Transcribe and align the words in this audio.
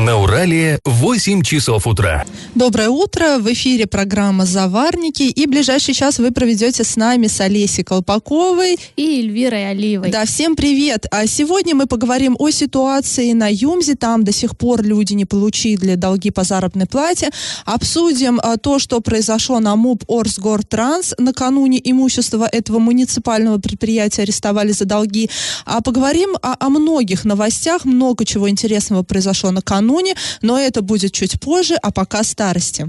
На 0.00 0.16
Урале 0.16 0.78
8 0.86 1.42
часов 1.42 1.86
утра. 1.86 2.24
Доброе 2.54 2.88
утро. 2.88 3.36
В 3.38 3.52
эфире 3.52 3.86
программа 3.86 4.46
«Заварники». 4.46 5.24
И 5.24 5.46
ближайший 5.46 5.92
час 5.92 6.18
вы 6.18 6.30
проведете 6.30 6.84
с 6.84 6.96
нами 6.96 7.26
с 7.26 7.38
Олесей 7.38 7.84
Колпаковой. 7.84 8.78
И 8.96 9.20
Эльвирой 9.20 9.70
Алиевой. 9.70 10.10
Да, 10.10 10.24
всем 10.24 10.56
привет. 10.56 11.04
А 11.10 11.26
сегодня 11.26 11.74
мы 11.74 11.86
поговорим 11.86 12.34
о 12.38 12.48
ситуации 12.48 13.34
на 13.34 13.52
Юмзе. 13.52 13.94
Там 13.94 14.24
до 14.24 14.32
сих 14.32 14.56
пор 14.56 14.82
люди 14.82 15.12
не 15.12 15.26
получили 15.26 15.96
долги 15.96 16.30
по 16.30 16.44
заработной 16.44 16.86
плате. 16.86 17.28
Обсудим 17.66 18.40
а, 18.42 18.56
то, 18.56 18.78
что 18.78 19.02
произошло 19.02 19.60
на 19.60 19.76
МУП 19.76 20.04
Орсгортранс. 20.08 21.14
Накануне 21.18 21.78
имущество 21.84 22.48
этого 22.50 22.78
муниципального 22.78 23.58
предприятия 23.58 24.22
арестовали 24.22 24.72
за 24.72 24.86
долги. 24.86 25.28
А 25.66 25.82
поговорим 25.82 26.36
о, 26.40 26.56
о 26.58 26.70
многих 26.70 27.26
новостях. 27.26 27.84
Много 27.84 28.24
чего 28.24 28.48
интересного 28.48 29.02
произошло 29.02 29.50
накануне 29.50 29.89
накануне, 29.90 30.14
но 30.42 30.58
это 30.58 30.82
будет 30.82 31.12
чуть 31.12 31.40
позже, 31.40 31.76
а 31.82 31.90
пока 31.90 32.22
старости. 32.22 32.88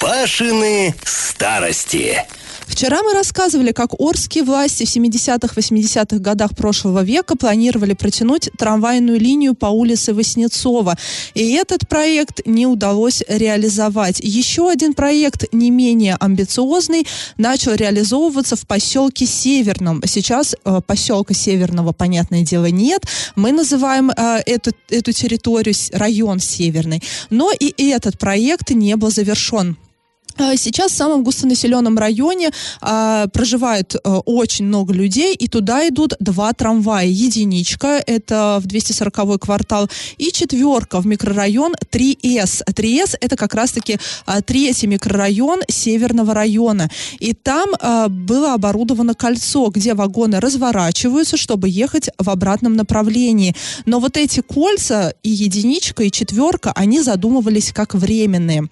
Пашины 0.00 0.94
старости. 1.04 2.24
Вчера 2.72 3.02
мы 3.02 3.12
рассказывали, 3.12 3.72
как 3.72 4.00
Орские 4.00 4.44
власти 4.44 4.86
в 4.86 4.88
70-х, 4.88 5.54
80-х 5.54 6.18
годах 6.20 6.56
прошлого 6.56 7.04
века 7.04 7.36
планировали 7.36 7.92
протянуть 7.92 8.48
трамвайную 8.56 9.20
линию 9.20 9.54
по 9.54 9.66
улице 9.66 10.14
Воснецова. 10.14 10.96
И 11.34 11.52
этот 11.52 11.86
проект 11.86 12.40
не 12.46 12.66
удалось 12.66 13.22
реализовать. 13.28 14.20
Еще 14.20 14.70
один 14.70 14.94
проект, 14.94 15.52
не 15.52 15.70
менее 15.70 16.16
амбициозный, 16.18 17.06
начал 17.36 17.74
реализовываться 17.74 18.56
в 18.56 18.66
поселке 18.66 19.26
Северном. 19.26 20.00
Сейчас 20.06 20.56
э, 20.64 20.80
поселка 20.86 21.34
Северного, 21.34 21.92
понятное 21.92 22.42
дело, 22.42 22.70
нет. 22.70 23.04
Мы 23.36 23.52
называем 23.52 24.10
э, 24.10 24.40
эту, 24.46 24.70
эту 24.88 25.12
территорию 25.12 25.74
район 25.92 26.40
Северный. 26.40 27.02
Но 27.28 27.52
и 27.52 27.90
этот 27.90 28.18
проект 28.18 28.70
не 28.70 28.96
был 28.96 29.10
завершен. 29.10 29.76
А, 30.38 30.56
сейчас 30.56 30.92
в 30.92 30.96
самом 30.96 31.24
густонаселенном 31.24 31.98
районе 31.98 32.50
а, 32.80 33.26
проживает 33.28 33.96
а, 33.96 34.20
очень 34.20 34.66
много 34.66 34.92
людей, 34.92 35.34
и 35.34 35.48
туда 35.48 35.86
идут 35.88 36.14
два 36.20 36.52
трамвая. 36.52 37.06
Единичка, 37.06 38.02
это 38.06 38.58
в 38.62 38.66
240 38.66 39.40
квартал, 39.40 39.88
и 40.16 40.32
четверка 40.32 41.00
в 41.00 41.06
микрорайон 41.06 41.74
3С. 41.90 42.64
3С 42.66 43.16
это 43.20 43.36
как 43.36 43.54
раз-таки 43.54 43.98
а, 44.26 44.40
третий 44.40 44.86
микрорайон 44.86 45.60
северного 45.68 46.34
района. 46.34 46.90
И 47.18 47.34
там 47.34 47.70
а, 47.80 48.08
было 48.08 48.54
оборудовано 48.54 49.14
кольцо, 49.14 49.68
где 49.68 49.94
вагоны 49.94 50.40
разворачиваются, 50.40 51.36
чтобы 51.36 51.68
ехать 51.68 52.08
в 52.18 52.30
обратном 52.30 52.74
направлении. 52.74 53.54
Но 53.86 54.00
вот 54.00 54.16
эти 54.16 54.40
кольца, 54.40 55.14
и 55.22 55.30
единичка, 55.30 56.04
и 56.04 56.10
четверка, 56.10 56.72
они 56.72 57.00
задумывались 57.00 57.72
как 57.72 57.94
временные. 57.94 58.68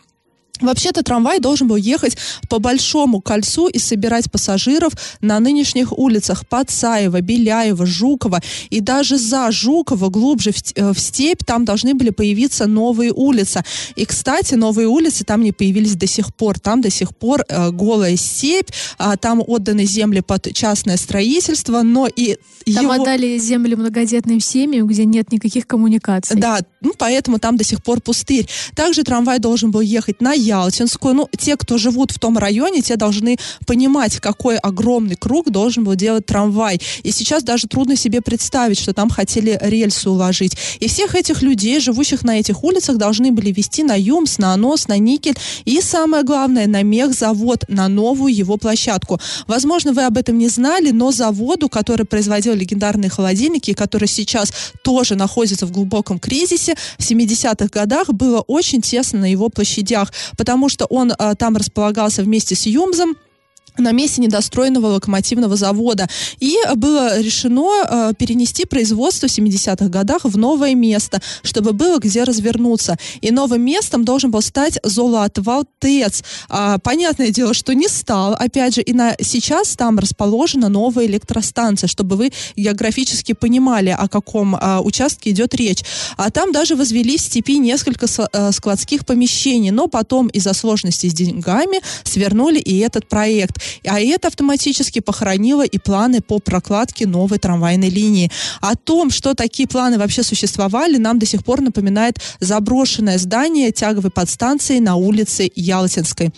Вообще-то 0.61 1.03
трамвай 1.03 1.41
должен 1.41 1.69
был 1.69 1.77
ехать 1.77 2.17
по 2.49 2.59
Большому 2.59 3.21
кольцу 3.21 3.69
и 3.69 3.79
собирать 3.79 4.31
пассажиров 4.31 4.93
на 5.21 5.41
нынешних 5.41 5.97
улицах 5.97 6.47
Пацаева, 6.47 7.21
Беляева, 7.21 7.87
Жукова. 7.87 8.41
И 8.71 8.81
даже 8.81 9.19
за 9.19 9.51
Жукова, 9.51 10.09
глубже 10.09 10.53
в, 10.53 10.57
э, 10.75 10.93
в 10.93 10.99
степь, 10.99 11.45
там 11.45 11.65
должны 11.65 11.95
были 11.95 12.11
появиться 12.11 12.67
новые 12.67 13.13
улицы. 13.13 13.63
И, 13.97 14.05
кстати, 14.05 14.55
новые 14.55 14.89
улицы 14.89 15.25
там 15.25 15.43
не 15.43 15.53
появились 15.53 15.97
до 15.97 16.07
сих 16.07 16.35
пор. 16.35 16.59
Там 16.59 16.81
до 16.81 16.91
сих 16.91 17.17
пор 17.17 17.45
э, 17.49 17.71
голая 17.71 18.17
степь, 18.17 18.71
а 18.99 19.17
там 19.17 19.43
отданы 19.47 19.85
земли 19.85 20.21
под 20.21 20.53
частное 20.53 20.97
строительство, 20.97 21.83
но 21.83 22.07
и 22.07 22.37
Там 22.75 22.85
его... 22.85 22.93
отдали 22.93 23.39
земли 23.39 23.75
многодетным 23.75 24.41
семьям, 24.41 24.87
где 24.87 25.05
нет 25.05 25.33
никаких 25.33 25.67
коммуникаций. 25.67 26.37
Да, 26.37 26.61
ну, 26.81 26.93
поэтому 26.97 27.39
там 27.39 27.57
до 27.57 27.65
сих 27.65 27.83
пор 27.83 28.01
пустырь. 28.01 28.49
Также 28.75 29.03
трамвай 29.03 29.39
должен 29.39 29.71
был 29.71 29.81
ехать 29.81 30.21
на 30.21 30.33
Ялтинскую. 30.51 31.15
Ну, 31.15 31.29
те, 31.39 31.57
кто 31.57 31.79
живут 31.79 32.11
в 32.11 32.19
том 32.19 32.37
районе, 32.39 32.83
те 32.83 32.97
должны 32.97 33.39
понимать, 33.67 34.19
какой 34.19 34.57
огромный 34.57 35.15
круг 35.15 35.51
должен 35.51 35.85
был 35.85 35.95
делать 35.95 36.27
трамвай. 36.27 36.81
И 37.05 37.13
сейчас 37.13 37.43
даже 37.43 37.69
трудно 37.69 37.97
себе 37.97 38.21
представить, 38.21 38.79
что 38.79 38.93
там 38.93 39.11
хотели 39.11 39.59
рельсы 39.61 40.11
уложить. 40.11 40.57
И 40.81 40.89
всех 40.89 41.15
этих 41.15 41.43
людей, 41.43 41.81
живущих 41.81 42.25
на 42.25 42.39
этих 42.39 42.65
улицах, 42.65 42.97
должны 42.97 43.31
были 43.31 43.53
вести 43.53 43.85
на 43.85 43.95
ЮМС, 43.97 44.39
на 44.39 44.55
ОНОС, 44.55 44.89
на 44.89 44.99
Никель 44.99 45.37
и, 45.65 45.81
самое 45.81 46.25
главное, 46.25 46.67
на 46.67 46.83
мехзавод, 46.83 47.65
на 47.69 47.89
новую 47.89 48.35
его 48.35 48.57
площадку. 48.57 49.21
Возможно, 49.47 49.93
вы 49.93 50.05
об 50.05 50.17
этом 50.17 50.37
не 50.37 50.49
знали, 50.49 50.91
но 50.91 51.13
заводу, 51.13 51.69
который 51.69 52.07
производил 52.07 52.55
легендарные 52.55 53.11
холодильники, 53.11 53.73
который 53.73 54.09
сейчас 54.09 54.53
тоже 54.83 55.15
находится 55.15 55.67
в 55.67 55.71
глубоком 55.71 56.19
кризисе, 56.19 56.75
в 56.99 57.03
70-х 57.09 57.69
годах 57.73 58.09
было 58.09 58.41
очень 58.41 58.83
тесно 58.83 59.21
на 59.21 59.31
его 59.31 59.49
площадях 59.49 60.13
потому 60.41 60.71
что 60.71 60.87
он 60.87 61.13
э, 61.13 61.35
там 61.35 61.55
располагался 61.55 62.23
вместе 62.23 62.55
с 62.55 62.65
Юмзом 62.65 63.15
на 63.81 63.93
месте 63.93 64.21
недостроенного 64.21 64.87
локомотивного 64.87 65.57
завода. 65.57 66.09
И 66.39 66.57
было 66.77 67.21
решено 67.21 67.69
э, 67.85 68.13
перенести 68.19 68.65
производство 68.65 69.29
в 69.29 69.31
70-х 69.31 69.89
годах 69.89 70.25
в 70.25 70.37
новое 70.37 70.75
место, 70.75 71.21
чтобы 71.43 71.73
было 71.73 71.99
где 71.99 72.25
развернуться. 72.25 72.97
И 73.21 73.31
новым 73.31 73.63
местом 73.63 74.05
должен 74.05 74.31
был 74.31 74.43
стать 74.43 74.79
золоотвал 74.83 75.65
ТЭЦ. 75.79 76.23
А, 76.49 76.79
понятное 76.79 77.31
дело, 77.31 77.55
что 77.55 77.75
не 77.75 77.89
стал. 77.89 78.35
Опять 78.35 78.75
же, 78.75 78.83
и 78.83 78.93
на, 78.93 79.15
сейчас 79.21 79.77
там 79.77 79.99
расположена 79.99 80.69
новая 80.69 81.07
электростанция, 81.07 81.89
чтобы 81.89 82.17
вы 82.17 82.33
географически 82.57 83.33
понимали, 83.33 83.91
о 83.91 84.09
каком 84.09 84.57
а, 84.57 84.81
участке 84.81 85.31
идет 85.31 85.55
речь. 85.55 85.83
А 86.17 86.31
там 86.31 86.53
даже 86.53 86.77
возвели 86.77 87.17
в 87.17 87.21
степи 87.21 87.59
несколько 87.59 88.07
э, 88.07 88.53
складских 88.53 89.07
помещений, 89.07 89.71
но 89.71 89.87
потом 89.87 90.29
из-за 90.29 90.53
сложностей 90.53 91.11
с 91.11 91.15
деньгами 91.15 91.81
свернули 92.05 92.59
и 92.59 92.79
этот 92.79 93.09
проект. 93.09 93.59
А 93.87 94.01
это 94.01 94.29
автоматически 94.29 95.01
похоронило 95.01 95.65
и 95.65 95.79
планы 95.79 96.21
по 96.21 96.39
прокладке 96.39 97.07
новой 97.07 97.39
трамвайной 97.39 97.89
линии. 97.89 98.31
О 98.61 98.75
том, 98.77 99.11
что 99.11 99.35
такие 99.35 99.69
планы 99.69 99.99
вообще 99.99 100.23
существовали, 100.23 100.97
нам 100.97 101.19
до 101.19 101.27
сих 101.27 101.45
пор 101.45 101.61
напоминает 101.61 102.19
заброшенное 102.41 103.19
здание 103.19 103.73
тяговой 103.73 104.11
подстанции 104.11 104.79
на 104.79 104.97
улице 104.97 105.51
Ялтинской. 105.55 106.33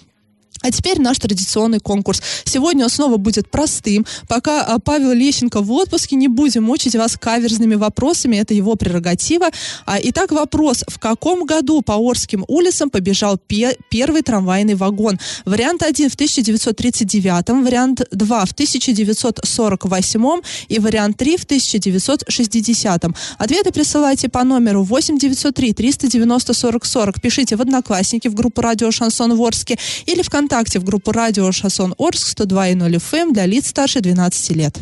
А 0.62 0.70
теперь 0.70 1.00
наш 1.00 1.18
традиционный 1.18 1.80
конкурс. 1.80 2.22
Сегодня 2.44 2.84
он 2.84 2.90
снова 2.90 3.16
будет 3.16 3.50
простым. 3.50 4.06
Пока 4.28 4.62
а, 4.62 4.78
Павел 4.78 5.12
Лещенко 5.12 5.60
в 5.60 5.70
отпуске, 5.72 6.16
не 6.16 6.28
будем 6.28 6.64
мучить 6.64 6.94
вас 6.96 7.16
каверзными 7.16 7.74
вопросами, 7.74 8.36
это 8.36 8.54
его 8.54 8.76
прерогатива. 8.76 9.48
А, 9.86 9.98
итак, 10.00 10.32
вопрос. 10.32 10.84
В 10.88 10.98
каком 10.98 11.44
году 11.44 11.82
по 11.82 11.94
Орским 11.94 12.44
улицам 12.48 12.90
побежал 12.90 13.38
пе- 13.38 13.76
первый 13.90 14.22
трамвайный 14.22 14.74
вагон? 14.74 15.18
Вариант 15.44 15.82
1 15.82 16.10
в 16.10 16.14
1939, 16.14 17.64
вариант 17.64 18.02
2 18.10 18.44
в 18.44 18.52
1948 18.52 20.40
и 20.68 20.78
вариант 20.78 21.16
3 21.16 21.36
в 21.36 21.44
1960. 21.44 23.04
Ответы 23.38 23.72
присылайте 23.72 24.28
по 24.28 24.44
номеру 24.44 24.84
8 24.84 25.18
903 25.18 25.72
390 25.72 26.54
40 26.54 26.84
40. 26.84 27.20
Пишите 27.20 27.56
в 27.56 27.60
Одноклассники 27.60 28.28
в 28.28 28.34
группу 28.34 28.60
Радио 28.60 28.90
Шансон 28.90 29.34
Ворске 29.34 29.78
или 30.06 30.22
ВКонтакте 30.22 30.51
ВКонтакте 30.52 30.80
в 30.80 30.84
группу 30.84 31.12
радио 31.12 31.50
Шасон 31.50 31.94
Орск 31.96 32.38
102.0 32.38 32.76
FM 32.76 33.16
эм 33.16 33.32
для 33.32 33.46
лиц 33.46 33.68
старше 33.68 34.00
12 34.00 34.50
лет. 34.50 34.76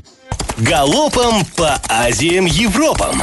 Галопом 0.58 1.44
по 1.54 1.80
Азиям 1.88 2.44
Европам! 2.44 3.22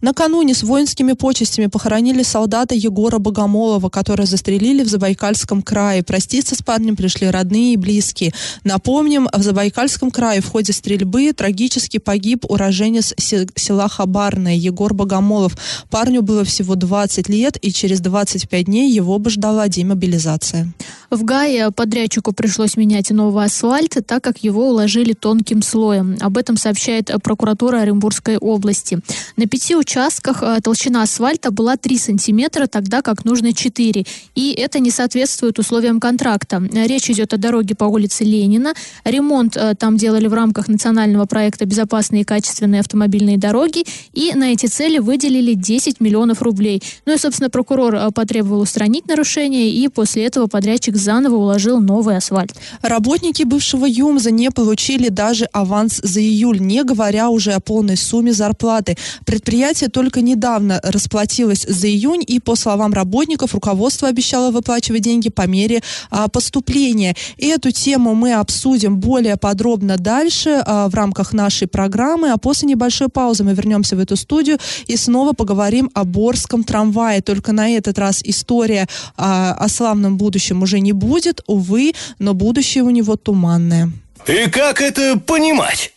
Накануне 0.00 0.54
с 0.54 0.62
воинскими 0.62 1.14
почестями 1.14 1.66
похоронили 1.66 2.22
солдата 2.22 2.72
Егора 2.72 3.18
Богомолова, 3.18 3.88
которого 3.88 4.26
застрелили 4.26 4.84
в 4.84 4.88
Забайкальском 4.88 5.60
крае. 5.60 6.04
Проститься 6.04 6.54
с 6.54 6.62
парнем 6.62 6.94
пришли 6.94 7.28
родные 7.28 7.72
и 7.72 7.76
близкие. 7.76 8.32
Напомним, 8.62 9.28
в 9.32 9.42
Забайкальском 9.42 10.12
крае 10.12 10.40
в 10.40 10.46
ходе 10.46 10.72
стрельбы 10.72 11.32
трагически 11.32 11.98
погиб 11.98 12.44
уроженец 12.48 13.12
села 13.18 13.88
Хабарное 13.88 14.54
Егор 14.54 14.94
Богомолов. 14.94 15.58
Парню 15.90 16.22
было 16.22 16.44
всего 16.44 16.76
20 16.76 17.28
лет, 17.28 17.58
и 17.60 17.72
через 17.72 17.98
25 17.98 18.66
дней 18.66 18.92
его 18.92 19.18
бы 19.18 19.30
ждала 19.30 19.66
демобилизация. 19.66 20.72
В 21.10 21.24
Гае 21.24 21.70
подрядчику 21.70 22.32
пришлось 22.32 22.76
менять 22.76 23.10
новый 23.10 23.46
асфальт, 23.46 23.96
так 24.06 24.22
как 24.22 24.44
его 24.44 24.68
уложили 24.68 25.14
тонким 25.14 25.62
слоем. 25.62 26.18
Об 26.20 26.36
этом 26.36 26.58
сообщает 26.58 27.10
прокуратура 27.22 27.78
Оренбургской 27.78 28.36
области. 28.36 28.98
На 29.36 29.46
пяти 29.46 29.74
участках 29.74 30.42
э, 30.42 30.58
толщина 30.62 31.02
асфальта 31.02 31.50
была 31.50 31.78
3 31.78 31.96
сантиметра, 31.96 32.66
тогда 32.66 33.00
как 33.00 33.24
нужно 33.24 33.54
4. 33.54 34.04
И 34.34 34.52
это 34.52 34.80
не 34.80 34.90
соответствует 34.90 35.58
условиям 35.58 35.98
контракта. 35.98 36.62
Речь 36.72 37.08
идет 37.08 37.32
о 37.32 37.38
дороге 37.38 37.74
по 37.74 37.84
улице 37.84 38.24
Ленина. 38.24 38.74
Ремонт 39.04 39.56
э, 39.56 39.74
там 39.78 39.96
делали 39.96 40.26
в 40.26 40.34
рамках 40.34 40.68
национального 40.68 41.24
проекта 41.24 41.64
«Безопасные 41.64 42.20
и 42.20 42.24
качественные 42.24 42.80
автомобильные 42.80 43.38
дороги». 43.38 43.86
И 44.12 44.34
на 44.34 44.52
эти 44.52 44.66
цели 44.66 44.98
выделили 44.98 45.54
10 45.54 46.00
миллионов 46.00 46.42
рублей. 46.42 46.82
Ну 47.06 47.14
и, 47.14 47.18
собственно, 47.18 47.48
прокурор 47.48 47.94
э, 47.94 48.10
потребовал 48.14 48.60
устранить 48.60 49.08
нарушение, 49.08 49.70
и 49.70 49.88
после 49.88 50.26
этого 50.26 50.48
подрядчик 50.48 50.97
заново 50.98 51.36
уложил 51.36 51.80
новый 51.80 52.16
асфальт. 52.16 52.54
Работники 52.82 53.44
бывшего 53.44 53.86
ЮМЗа 53.86 54.30
не 54.30 54.50
получили 54.50 55.08
даже 55.08 55.46
аванс 55.52 56.00
за 56.02 56.20
июль, 56.20 56.60
не 56.60 56.84
говоря 56.84 57.30
уже 57.30 57.52
о 57.52 57.60
полной 57.60 57.96
сумме 57.96 58.32
зарплаты. 58.32 58.96
Предприятие 59.24 59.88
только 59.88 60.20
недавно 60.20 60.80
расплатилось 60.82 61.66
за 61.68 61.88
июнь, 61.88 62.22
и 62.26 62.40
по 62.40 62.56
словам 62.56 62.92
работников, 62.92 63.54
руководство 63.54 64.08
обещало 64.08 64.50
выплачивать 64.50 65.02
деньги 65.02 65.28
по 65.28 65.46
мере 65.46 65.82
а, 66.10 66.28
поступления. 66.28 67.14
Эту 67.38 67.70
тему 67.70 68.14
мы 68.14 68.34
обсудим 68.34 68.98
более 68.98 69.36
подробно 69.36 69.96
дальше 69.96 70.62
а, 70.64 70.88
в 70.88 70.94
рамках 70.94 71.32
нашей 71.32 71.68
программы, 71.68 72.30
а 72.30 72.36
после 72.36 72.68
небольшой 72.68 73.08
паузы 73.08 73.44
мы 73.44 73.54
вернемся 73.54 73.96
в 73.96 74.00
эту 74.00 74.16
студию 74.16 74.58
и 74.86 74.96
снова 74.96 75.32
поговорим 75.32 75.90
о 75.94 76.04
Борском 76.04 76.64
трамвае. 76.64 77.20
Только 77.22 77.52
на 77.52 77.70
этот 77.70 77.98
раз 77.98 78.20
история 78.24 78.86
а, 79.16 79.52
о 79.52 79.68
славном 79.68 80.16
будущем 80.16 80.62
уже 80.62 80.80
не 80.80 80.87
будет, 80.92 81.42
увы, 81.46 81.92
но 82.18 82.34
будущее 82.34 82.84
у 82.84 82.90
него 82.90 83.16
туманное. 83.16 83.90
И 84.26 84.50
как 84.50 84.80
это 84.80 85.18
понимать? 85.18 85.92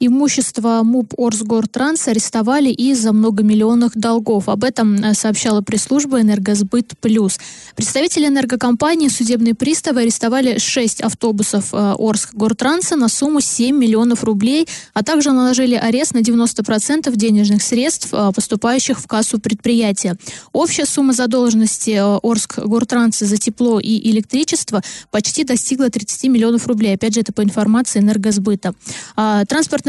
Имущество 0.00 0.82
МУП 0.82 1.14
Орсгортранс 1.16 2.08
арестовали 2.08 2.70
из-за 2.70 3.12
многомиллионных 3.12 3.96
долгов. 3.96 4.48
Об 4.48 4.64
этом 4.64 4.96
э, 4.96 5.14
сообщала 5.14 5.60
пресс-служба 5.60 6.20
«Энергосбыт 6.20 6.92
плюс». 7.00 7.38
Представители 7.76 8.26
энергокомпании 8.26 9.08
судебные 9.08 9.54
приставы 9.54 10.02
арестовали 10.02 10.58
6 10.58 11.00
автобусов 11.00 11.72
э, 11.72 11.94
Орск-Гортранса 11.98 12.96
на 12.96 13.08
сумму 13.08 13.40
7 13.40 13.76
миллионов 13.76 14.24
рублей, 14.24 14.66
а 14.94 15.02
также 15.02 15.32
наложили 15.32 15.74
арест 15.74 16.14
на 16.14 16.18
90% 16.18 17.14
денежных 17.16 17.62
средств, 17.62 18.08
э, 18.12 18.32
поступающих 18.34 18.98
в 18.98 19.06
кассу 19.06 19.38
предприятия. 19.38 20.16
Общая 20.52 20.86
сумма 20.86 21.12
задолженности 21.12 22.00
Орск-Гортранса 22.22 23.26
за 23.26 23.36
тепло 23.36 23.78
и 23.80 24.10
электричество 24.10 24.82
почти 25.10 25.44
достигла 25.44 25.88
30 25.88 26.24
миллионов 26.24 26.66
рублей. 26.66 26.94
Опять 26.94 27.14
же, 27.14 27.20
это 27.20 27.32
по 27.32 27.42
информации 27.42 28.00
энергосбыта. 28.00 28.74
А, 29.16 29.44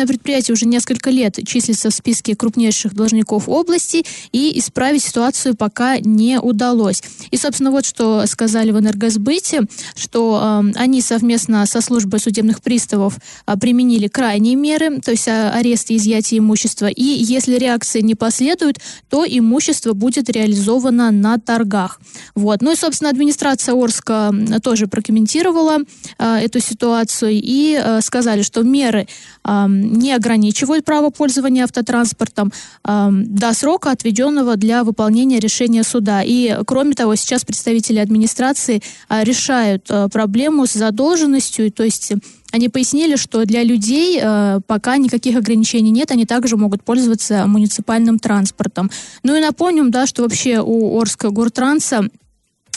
Данное 0.05 0.17
предприятие 0.17 0.53
уже 0.53 0.67
несколько 0.67 1.09
лет 1.09 1.39
числится 1.47 1.89
в 1.89 1.93
списке 1.93 2.35
крупнейших 2.35 2.93
должников 2.93 3.49
области, 3.49 4.05
и 4.31 4.57
исправить 4.59 5.03
ситуацию 5.03 5.55
пока 5.55 5.97
не 5.97 6.39
удалось. 6.39 7.01
И, 7.31 7.37
собственно, 7.37 7.71
вот 7.71 7.85
что 7.85 8.25
сказали 8.27 8.69
в 8.71 8.79
энергосбыте, 8.79 9.61
что 9.95 10.61
э, 10.63 10.79
они 10.79 11.01
совместно 11.01 11.65
со 11.65 11.81
службой 11.81 12.19
судебных 12.19 12.61
приставов 12.61 13.17
э, 13.47 13.57
применили 13.59 14.07
крайние 14.07 14.55
меры, 14.55 14.99
то 14.99 15.11
есть 15.11 15.27
э, 15.27 15.49
арест 15.49 15.89
и 15.89 15.95
изъятие 15.95 16.37
имущества. 16.37 16.85
И 16.85 17.03
если 17.03 17.57
реакции 17.57 18.01
не 18.01 18.13
последует, 18.13 18.79
то 19.09 19.25
имущество 19.27 19.93
будет 19.93 20.29
реализовано 20.29 21.09
на 21.09 21.39
торгах. 21.39 21.99
Вот. 22.35 22.61
Ну 22.61 22.73
и, 22.73 22.75
собственно, 22.75 23.09
администрация 23.09 23.73
Орска 23.73 24.31
тоже 24.61 24.85
прокомментировала 24.85 25.79
э, 26.19 26.35
эту 26.43 26.59
ситуацию 26.59 27.31
и 27.33 27.79
э, 27.81 28.01
сказали, 28.01 28.43
что 28.43 28.61
меры 28.61 29.07
э, 29.43 29.67
не 29.85 30.13
ограничивают 30.13 30.85
право 30.85 31.09
пользования 31.09 31.63
автотранспортом 31.63 32.51
э, 32.83 33.09
до 33.11 33.53
срока, 33.53 33.91
отведенного 33.91 34.55
для 34.55 34.83
выполнения 34.83 35.39
решения 35.39 35.83
суда. 35.83 36.21
И, 36.23 36.57
кроме 36.65 36.93
того, 36.93 37.15
сейчас 37.15 37.45
представители 37.45 37.99
администрации 37.99 38.81
э, 39.09 39.23
решают 39.23 39.85
э, 39.89 40.09
проблему 40.11 40.67
с 40.67 40.73
задолженностью, 40.73 41.71
то 41.71 41.83
есть 41.83 42.13
они 42.51 42.69
пояснили, 42.69 43.15
что 43.17 43.45
для 43.45 43.63
людей 43.63 44.19
э, 44.21 44.59
пока 44.65 44.97
никаких 44.97 45.35
ограничений 45.35 45.91
нет, 45.91 46.11
они 46.11 46.25
также 46.25 46.55
могут 46.55 46.83
пользоваться 46.83 47.45
муниципальным 47.47 48.17
транспортом. 48.19 48.89
Ну 49.23 49.35
и 49.35 49.41
напомним, 49.41 49.91
да, 49.91 50.05
что 50.05 50.23
вообще 50.23 50.61
у 50.61 50.99
Орска 50.99 51.31
Гуртранса 51.31 52.05
Э, 52.05 52.24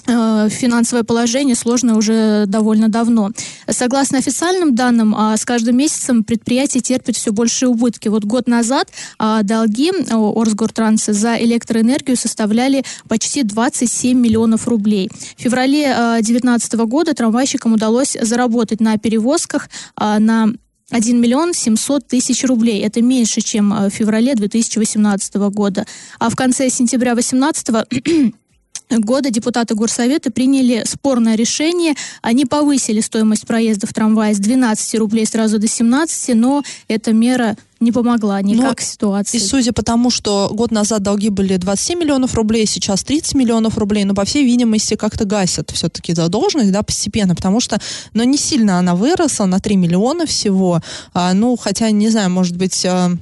финансовое 0.08 1.05
положение 1.05 1.55
сложное 1.55 1.94
уже 1.94 2.44
довольно 2.46 2.88
давно. 2.88 3.31
Согласно 3.69 4.19
официальным 4.19 4.75
данным, 4.75 5.14
а, 5.14 5.37
с 5.37 5.44
каждым 5.44 5.76
месяцем 5.76 6.25
предприятие 6.25 6.81
терпит 6.81 7.16
все 7.16 7.32
большие 7.32 7.69
убытки. 7.69 8.08
Вот 8.08 8.25
год 8.25 8.49
назад 8.49 8.88
а, 9.19 9.43
долги 9.43 9.93
Орсгортранса 10.10 11.12
за 11.12 11.37
электроэнергию 11.37 12.16
составляли 12.16 12.84
почти 13.08 13.43
27 13.43 14.19
миллионов 14.19 14.66
рублей. 14.66 15.10
В 15.37 15.43
феврале 15.43 15.94
2019 16.20 16.75
а, 16.75 16.84
года 16.87 17.14
трамвайщикам 17.14 17.75
удалось 17.75 18.16
заработать 18.20 18.81
на 18.81 18.96
перевозках 18.96 19.69
на 19.96 20.49
1 20.90 21.20
миллион 21.20 21.52
700 21.52 22.06
тысяч 22.06 22.44
рублей. 22.44 22.81
Это 22.81 23.02
меньше, 23.02 23.43
чем 23.43 23.75
в 23.88 23.90
феврале 23.90 24.34
2018 24.34 25.34
года. 25.52 25.87
А 26.19 26.31
в 26.31 26.37
конце 26.37 26.70
сентября 26.70 27.14
2018 27.14 27.69
года 27.69 27.87
депутаты 29.31 29.75
Горсовета 29.75 30.31
приняли 30.31 30.82
спорное 30.87 31.37
решение. 31.37 31.94
Они 32.23 32.44
повысили 32.44 33.00
стоимость 33.00 33.46
проезда 33.46 33.87
в 33.87 33.93
трамвае 33.93 34.35
с 34.35 34.38
12 34.38 34.99
рублей 34.99 35.26
сразу 35.26 35.58
до 35.58 35.69
17, 35.69 36.35
но 36.35 36.62
эта 36.88 37.12
мера 37.12 37.56
не 37.81 37.93
помогла 37.93 38.40
никак 38.43 38.81
но, 38.81 38.85
ситуации. 38.85 39.37
И 39.37 39.40
судя 39.40 39.73
по 39.73 39.82
тому, 39.82 40.11
что 40.11 40.50
год 40.52 40.70
назад 40.70 41.02
долги 41.02 41.29
были 41.29 41.56
27 41.56 41.99
миллионов 41.99 42.35
рублей, 42.35 42.67
сейчас 42.67 43.05
30 43.05 43.35
миллионов 43.35 43.79
рублей, 43.79 44.05
но, 44.05 44.14
по 44.14 44.25
всей 44.25 44.44
видимости, 44.44 44.94
как-то 44.94 45.25
гасят 45.25 45.70
все-таки 45.70 46.14
задолженность, 46.14 46.73
да, 46.73 46.82
постепенно, 46.82 47.34
потому 47.34 47.61
что, 47.61 47.79
ну, 48.14 48.25
не 48.25 48.37
сильно 48.37 48.79
она 48.79 48.94
выросла, 48.96 49.46
на 49.46 49.61
3 49.61 49.76
миллиона 49.76 50.26
всего, 50.26 50.81
а, 51.14 51.32
ну, 51.34 51.56
хотя, 51.56 51.91
не 51.91 52.08
знаю, 52.08 52.31
может 52.31 52.56
быть, 52.56 52.84
а, 52.84 53.12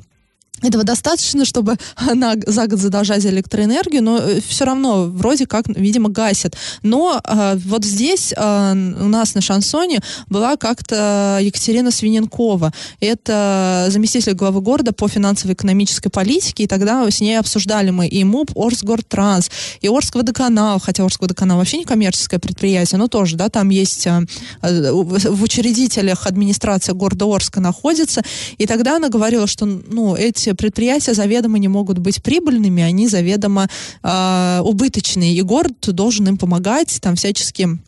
этого 0.63 0.85
достаточно, 0.85 1.45
чтобы 1.45 1.77
она 1.97 2.35
за 2.47 2.67
год 2.67 2.79
задолжать 2.79 3.23
за 3.23 3.29
электроэнергию, 3.29 4.03
но 4.03 4.19
э, 4.19 4.41
все 4.47 4.65
равно 4.65 5.05
вроде 5.05 5.47
как, 5.47 5.69
видимо, 5.69 6.09
гасят. 6.09 6.57
Но 6.83 7.21
э, 7.23 7.59
вот 7.65 7.85
здесь 7.85 8.33
э, 8.35 8.73
у 8.73 9.09
нас 9.09 9.35
на 9.35 9.41
шансоне 9.41 10.01
была 10.29 10.57
как-то 10.57 11.39
Екатерина 11.43 11.91
Свиненкова. 11.91 12.73
Это 13.01 13.87
заместитель 13.91 14.33
главы 14.33 14.63
города 14.63 14.93
по 14.93 15.09
финансово-экономической 15.09 16.09
политике, 16.09 16.65
и 16.65 16.67
тогда 16.67 17.09
с 17.11 17.21
ней 17.21 17.39
обсуждали 17.39 17.91
мы 17.91 18.09
и 18.09 18.25
МУП, 18.25 18.53
Орсгортранс, 18.57 19.51
и 19.83 19.89
Орскводоканал, 19.89 20.81
хотя 20.81 21.05
Орскводоканал 21.05 21.59
вообще 21.59 21.79
не 21.79 21.85
коммерческое 21.85 22.41
предприятие, 22.41 22.99
но 22.99 23.09
тоже, 23.09 23.37
да, 23.37 23.49
там 23.51 23.69
есть 23.69 24.07
э, 24.07 24.23
э 24.63 24.93
в 24.93 25.43
учредителях 25.43 26.27
администрация 26.27 26.95
города 26.95 27.27
Орска 27.27 27.61
находится, 27.61 28.23
и 28.59 28.67
тогда 28.67 28.97
она 28.97 29.09
говорила, 29.09 29.47
что, 29.47 29.67
ну, 29.67 30.15
эти 30.15 30.46
предприятия 30.55 31.15
заведомо 31.15 31.59
не 31.59 31.69
могут 31.69 31.99
быть 31.99 32.23
прибыльными, 32.23 32.83
они 32.83 33.09
заведомо 33.09 33.69
э, 34.03 34.61
убыточные, 34.63 35.35
и 35.35 35.43
город 35.43 35.75
должен 35.81 36.29
им 36.29 36.37
помогать, 36.37 36.99
там 37.01 37.17
всячески 37.17 37.79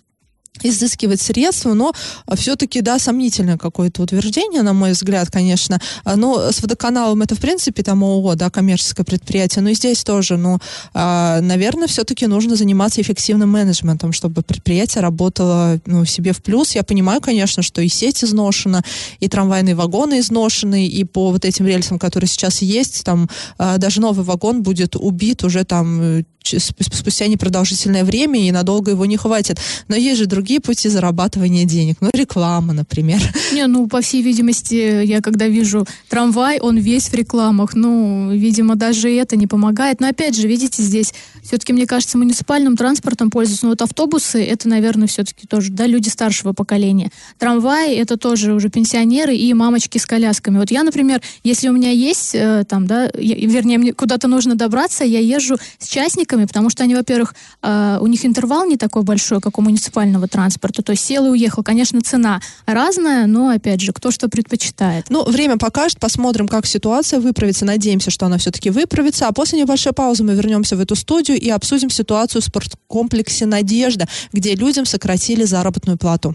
изыскивать 0.62 1.20
средства, 1.20 1.74
но 1.74 1.92
все-таки, 2.34 2.80
да, 2.80 2.98
сомнительное 2.98 3.58
какое-то 3.58 4.02
утверждение, 4.02 4.62
на 4.62 4.72
мой 4.72 4.92
взгляд, 4.92 5.30
конечно. 5.30 5.80
А, 6.04 6.16
но 6.16 6.52
с 6.52 6.60
водоканалом 6.62 7.22
это, 7.22 7.34
в 7.34 7.40
принципе, 7.40 7.82
там 7.82 8.04
ООО, 8.04 8.34
да, 8.34 8.50
коммерческое 8.50 9.04
предприятие, 9.04 9.62
но 9.62 9.70
и 9.70 9.74
здесь 9.74 10.04
тоже, 10.04 10.36
ну, 10.36 10.58
а, 10.94 11.40
наверное, 11.40 11.88
все-таки 11.88 12.26
нужно 12.26 12.56
заниматься 12.56 13.00
эффективным 13.00 13.50
менеджментом, 13.50 14.12
чтобы 14.12 14.42
предприятие 14.42 15.02
работало, 15.02 15.80
ну, 15.86 16.04
себе 16.04 16.32
в 16.32 16.42
плюс. 16.42 16.74
Я 16.74 16.82
понимаю, 16.82 17.20
конечно, 17.20 17.62
что 17.62 17.80
и 17.82 17.88
сеть 17.88 18.24
изношена, 18.24 18.82
и 19.20 19.28
трамвайные 19.28 19.74
вагоны 19.74 20.20
изношены, 20.20 20.86
и 20.86 21.04
по 21.04 21.30
вот 21.30 21.44
этим 21.44 21.66
рельсам, 21.66 21.98
которые 21.98 22.28
сейчас 22.28 22.62
есть, 22.62 23.04
там 23.04 23.28
а, 23.58 23.78
даже 23.78 24.00
новый 24.00 24.24
вагон 24.24 24.62
будет 24.62 24.96
убит 24.96 25.44
уже 25.44 25.64
там 25.64 26.24
спустя 26.56 27.26
непродолжительное 27.26 28.04
время, 28.04 28.46
и 28.46 28.52
надолго 28.52 28.92
его 28.92 29.06
не 29.06 29.16
хватит. 29.16 29.58
Но 29.88 29.96
есть 29.96 30.18
же 30.18 30.26
другие 30.26 30.60
пути 30.60 30.88
зарабатывания 30.88 31.64
денег. 31.64 31.96
Ну, 32.00 32.10
реклама, 32.12 32.72
например. 32.72 33.20
Не, 33.52 33.66
ну, 33.66 33.86
по 33.86 34.00
всей 34.00 34.22
видимости, 34.22 35.04
я 35.04 35.20
когда 35.20 35.48
вижу 35.48 35.86
трамвай, 36.08 36.58
он 36.60 36.78
весь 36.78 37.08
в 37.08 37.14
рекламах. 37.14 37.74
Ну, 37.74 38.30
видимо, 38.32 38.76
даже 38.76 39.10
это 39.10 39.36
не 39.36 39.46
помогает. 39.46 40.00
Но, 40.00 40.08
опять 40.08 40.36
же, 40.36 40.46
видите, 40.46 40.82
здесь 40.82 41.14
все-таки, 41.42 41.72
мне 41.72 41.86
кажется, 41.86 42.18
муниципальным 42.18 42.76
транспортом 42.76 43.30
пользуются. 43.30 43.66
Ну, 43.66 43.70
вот 43.72 43.82
автобусы, 43.82 44.44
это, 44.44 44.68
наверное, 44.68 45.06
все-таки 45.06 45.46
тоже, 45.46 45.72
да, 45.72 45.86
люди 45.86 46.08
старшего 46.08 46.52
поколения. 46.52 47.10
Трамвай, 47.38 47.94
это 47.94 48.16
тоже 48.16 48.52
уже 48.52 48.68
пенсионеры 48.68 49.34
и 49.34 49.52
мамочки 49.54 49.98
с 49.98 50.06
колясками. 50.06 50.58
Вот 50.58 50.70
я, 50.70 50.82
например, 50.82 51.20
если 51.44 51.68
у 51.68 51.72
меня 51.72 51.90
есть, 51.90 52.34
э, 52.34 52.64
там, 52.68 52.86
да, 52.86 53.10
я, 53.18 53.34
вернее, 53.36 53.78
мне 53.78 53.92
куда-то 53.92 54.28
нужно 54.28 54.54
добраться, 54.54 55.04
я 55.04 55.20
езжу 55.20 55.56
с 55.78 55.88
частниками, 55.88 56.37
маршрутками, 56.38 56.46
потому 56.46 56.70
что 56.70 56.84
они, 56.84 56.94
во-первых, 56.94 57.34
э, 57.62 57.98
у 58.00 58.06
них 58.06 58.24
интервал 58.24 58.64
не 58.66 58.76
такой 58.76 59.02
большой, 59.02 59.40
как 59.40 59.58
у 59.58 59.62
муниципального 59.62 60.28
транспорта, 60.28 60.82
то 60.82 60.92
есть 60.92 61.04
сел 61.04 61.26
и 61.26 61.30
уехал. 61.30 61.62
Конечно, 61.62 62.00
цена 62.00 62.40
разная, 62.66 63.26
но, 63.26 63.48
опять 63.48 63.80
же, 63.80 63.92
кто 63.92 64.10
что 64.10 64.28
предпочитает. 64.28 65.06
Ну, 65.10 65.24
время 65.24 65.56
покажет, 65.56 65.98
посмотрим, 65.98 66.48
как 66.48 66.66
ситуация 66.66 67.20
выправится. 67.20 67.64
Надеемся, 67.64 68.10
что 68.10 68.26
она 68.26 68.38
все-таки 68.38 68.70
выправится. 68.70 69.28
А 69.28 69.32
после 69.32 69.60
небольшой 69.60 69.92
паузы 69.92 70.24
мы 70.24 70.34
вернемся 70.34 70.76
в 70.76 70.80
эту 70.80 70.94
студию 70.94 71.38
и 71.38 71.50
обсудим 71.50 71.90
ситуацию 71.90 72.42
в 72.42 72.44
спорткомплексе 72.44 73.46
«Надежда», 73.46 74.06
где 74.32 74.54
людям 74.54 74.86
сократили 74.86 75.44
заработную 75.44 75.98
плату. 75.98 76.34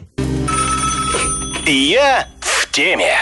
Я 1.65 2.27
в 2.41 2.71
теме. 2.71 3.13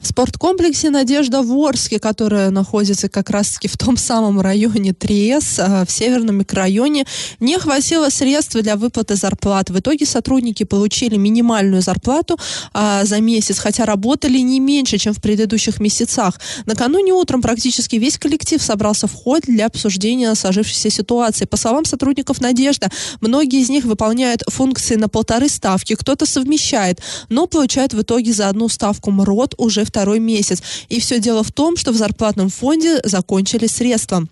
В 0.00 0.06
спорткомплексе 0.06 0.90
«Надежда» 0.90 1.42
в 1.42 1.52
Орске, 1.58 1.98
которая 1.98 2.50
находится 2.50 3.08
как 3.08 3.30
раз-таки 3.30 3.66
в 3.66 3.76
том 3.76 3.96
самом 3.96 4.40
районе 4.40 4.92
Триес, 4.92 5.58
а, 5.58 5.84
в 5.84 5.90
северном 5.90 6.36
микрорайоне, 6.36 7.04
не 7.40 7.58
хватило 7.58 8.08
средств 8.08 8.54
для 8.54 8.76
выплаты 8.76 9.16
зарплат. 9.16 9.70
В 9.70 9.78
итоге 9.80 10.06
сотрудники 10.06 10.62
получили 10.62 11.16
минимальную 11.16 11.82
зарплату 11.82 12.38
а, 12.72 13.04
за 13.04 13.20
месяц, 13.20 13.58
хотя 13.58 13.86
работали 13.86 14.38
не 14.38 14.60
меньше, 14.60 14.98
чем 14.98 15.14
в 15.14 15.20
предыдущих 15.20 15.80
месяцах. 15.80 16.38
Накануне 16.64 17.12
утром 17.12 17.42
практически 17.42 17.96
весь 17.96 18.18
коллектив 18.18 18.62
собрался 18.62 19.08
в 19.08 19.14
ход 19.14 19.42
для 19.48 19.66
обсуждения 19.66 20.32
сложившейся 20.36 20.90
ситуации. 20.90 21.44
По 21.44 21.56
словам 21.56 21.84
сотрудников 21.84 22.40
«Надежда», 22.40 22.88
многие 23.20 23.60
из 23.60 23.68
них 23.68 23.84
выполняют 23.84 24.44
функции 24.46 24.94
на 24.94 25.08
полторы 25.08 25.48
ставки, 25.48 25.96
кто-то 25.96 26.24
совмещает, 26.24 27.00
но 27.28 27.48
получает 27.48 27.94
в 27.94 28.02
итоге 28.02 28.32
за 28.32 28.48
одну 28.48 28.68
ставку 28.68 29.10
МРОД 29.10 29.56
уже 29.58 29.87
второй 29.88 30.20
месяц. 30.20 30.62
И 30.88 31.00
все 31.00 31.18
дело 31.18 31.42
в 31.42 31.50
том, 31.50 31.76
что 31.76 31.92
в 31.92 31.96
зарплатном 31.96 32.48
фонде 32.48 33.00
закончились 33.04 33.72
средства. 33.72 34.26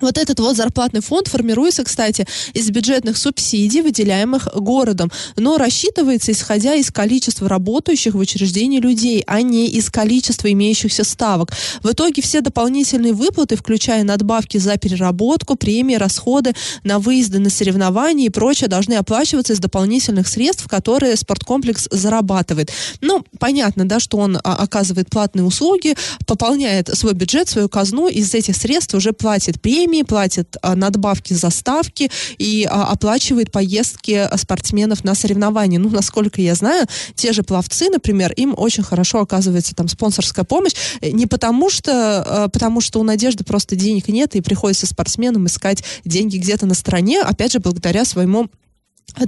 Вот 0.00 0.18
этот 0.18 0.40
вот 0.40 0.56
зарплатный 0.56 1.00
фонд 1.00 1.28
формируется, 1.28 1.84
кстати, 1.84 2.26
из 2.52 2.68
бюджетных 2.70 3.16
субсидий, 3.16 3.80
выделяемых 3.80 4.48
городом, 4.54 5.10
но 5.36 5.56
рассчитывается 5.56 6.32
исходя 6.32 6.74
из 6.74 6.90
количества 6.90 7.48
работающих 7.48 8.14
в 8.14 8.18
учреждении 8.18 8.80
людей, 8.80 9.22
а 9.26 9.40
не 9.42 9.68
из 9.68 9.90
количества 9.90 10.52
имеющихся 10.52 11.04
ставок. 11.04 11.52
В 11.82 11.90
итоге 11.90 12.22
все 12.22 12.40
дополнительные 12.40 13.12
выплаты, 13.12 13.56
включая 13.56 14.02
надбавки 14.04 14.58
за 14.58 14.76
переработку, 14.76 15.56
премии, 15.56 15.94
расходы 15.94 16.54
на 16.82 16.98
выезды 16.98 17.38
на 17.38 17.50
соревнования 17.50 18.26
и 18.26 18.30
прочее, 18.30 18.68
должны 18.68 18.94
оплачиваться 18.94 19.52
из 19.52 19.58
дополнительных 19.58 20.26
средств, 20.26 20.68
которые 20.68 21.16
спорткомплекс 21.16 21.88
зарабатывает. 21.90 22.72
Ну, 23.00 23.24
понятно, 23.38 23.86
да, 23.88 24.00
что 24.00 24.18
он 24.18 24.36
а, 24.36 24.56
оказывает 24.56 25.08
платные 25.08 25.44
услуги, 25.44 25.94
пополняет 26.26 26.88
свой 26.94 27.14
бюджет, 27.14 27.48
свою 27.48 27.68
казну, 27.68 28.08
из 28.08 28.34
этих 28.34 28.56
средств 28.56 28.94
уже 28.94 29.12
платит 29.12 29.60
премии, 29.62 29.83
премии, 29.84 30.02
платит 30.02 30.56
а, 30.62 30.74
надбавки 30.74 31.34
за 31.34 31.50
ставки 31.50 32.10
и 32.38 32.66
а, 32.70 32.84
оплачивает 32.84 33.52
поездки 33.52 34.28
спортсменов 34.36 35.04
на 35.04 35.14
соревнования. 35.14 35.78
Ну, 35.78 35.90
насколько 35.90 36.40
я 36.40 36.54
знаю, 36.54 36.86
те 37.14 37.32
же 37.32 37.42
пловцы, 37.42 37.90
например, 37.90 38.32
им 38.32 38.54
очень 38.56 38.82
хорошо 38.82 39.20
оказывается 39.20 39.74
там 39.74 39.88
спонсорская 39.88 40.44
помощь. 40.44 40.72
Не 41.02 41.26
потому 41.26 41.70
что, 41.70 42.24
а, 42.26 42.48
потому 42.48 42.80
что 42.80 43.00
у 43.00 43.02
Надежды 43.02 43.44
просто 43.44 43.76
денег 43.76 44.08
нет, 44.08 44.34
и 44.36 44.40
приходится 44.40 44.86
спортсменам 44.86 45.46
искать 45.46 45.84
деньги 46.04 46.38
где-то 46.38 46.66
на 46.66 46.74
стороне, 46.74 47.20
опять 47.20 47.52
же, 47.52 47.60
благодаря 47.60 48.04
своему 48.04 48.48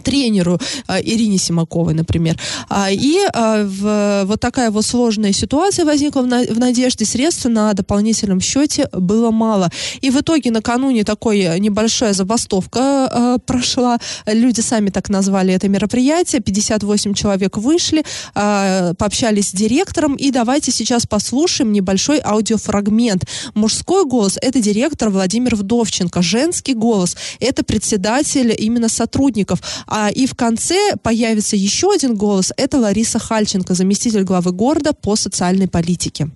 тренеру 0.03 0.59
а, 0.87 1.01
Ирине 1.01 1.39
Симаковой, 1.39 1.95
например. 1.95 2.39
А, 2.69 2.91
и 2.91 3.19
а, 3.33 4.25
вот 4.25 4.41
такая 4.41 4.71
вот 4.71 4.85
сложная 4.85 5.33
ситуация 5.33 5.85
возникла 5.85 6.23
в 6.23 6.59
надежде. 6.59 7.05
Средств 7.05 7.45
на 7.47 7.73
дополнительном 7.73 8.41
счете 8.41 8.89
было 8.93 9.31
мало. 9.31 9.71
И 10.01 10.11
в 10.11 10.21
итоге 10.21 10.51
накануне 10.51 11.05
такой 11.05 11.59
небольшая 11.61 12.13
забастовка 12.13 13.39
прошла. 13.47 13.99
Люди 14.27 14.61
сами 14.61 14.91
так 14.91 15.09
назвали 15.09 15.55
это 15.55 15.69
мероприятие. 15.69 16.41
58 16.41 17.15
человек 17.15 17.57
вышли, 17.57 18.05
пообщались 18.35 19.51
с 19.51 19.53
директором. 19.53 20.15
И 20.17 20.31
давайте 20.31 20.73
сейчас 20.73 21.07
послушаем 21.07 21.73
небольшой 21.73 22.21
аудиофрагмент. 22.25 23.25
Мужской 23.55 24.05
голос– 24.05 24.39
это 24.43 24.61
директор 24.61 25.11
Владимир 25.11 25.55
Вдовченко. 25.55 26.23
Женский 26.23 26.75
голос– 26.75 27.17
это 27.41 27.63
председатель 27.63 28.55
именно 28.57 28.89
сотрудников. 28.89 29.61
А, 29.87 30.11
и 30.11 30.27
в 30.27 30.35
конце 30.35 30.97
появится 31.03 31.57
еще 31.57 31.93
один 31.93 32.15
голос. 32.15 32.53
Это 32.57 32.79
Лариса 32.79 33.19
Хальченко, 33.19 33.75
заместитель 33.75 34.25
главы 34.25 34.53
города 34.53 34.93
по 34.93 35.17
социальной 35.17 35.69
политике. 35.69 36.31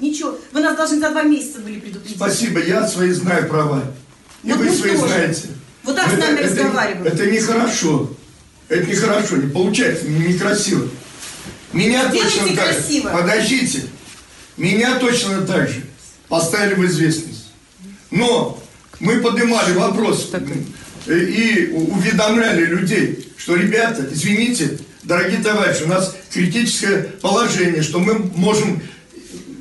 Ничего, 0.00 0.36
вы 0.52 0.60
нас 0.60 0.76
должны 0.76 0.98
за 0.98 1.10
два 1.10 1.22
месяца 1.22 1.60
были 1.60 1.78
предупредить. 1.78 2.16
Спасибо, 2.16 2.60
я 2.60 2.86
свои 2.88 3.12
знаю 3.12 3.48
права. 3.48 3.84
И 4.42 4.50
вот 4.50 4.58
вы 4.58 4.70
свои 4.70 4.96
тоже. 4.96 5.06
знаете. 5.06 5.48
Вот 5.84 5.96
так 5.96 6.08
это, 6.08 6.16
с 6.16 6.18
нами 6.18 6.38
это, 6.40 6.48
разговаривают. 6.48 7.14
Это 7.14 7.30
нехорошо. 7.30 8.10
Это 8.68 8.86
нехорошо, 8.90 9.36
не 9.36 9.48
получается, 9.48 10.08
некрасиво. 10.08 10.88
Меня 11.72 12.08
Делайте 12.08 12.38
точно 12.38 12.56
так 12.56 12.74
красиво. 12.74 13.08
Подождите. 13.10 13.84
Меня 14.56 14.98
точно 14.98 15.42
так 15.42 15.68
же 15.68 15.84
поставили 16.28 16.74
в 16.74 16.86
известность. 16.86 17.52
Но 18.10 18.58
мы 19.00 19.20
поднимали 19.20 19.72
вопрос 19.74 20.30
и 21.06 21.70
уведомляли 21.72 22.64
людей, 22.64 23.32
что, 23.36 23.56
ребята, 23.56 24.06
извините, 24.10 24.78
дорогие 25.02 25.42
товарищи, 25.42 25.82
у 25.82 25.88
нас 25.88 26.14
критическое 26.32 27.02
положение, 27.20 27.82
что 27.82 27.98
мы 27.98 28.18
можем... 28.36 28.82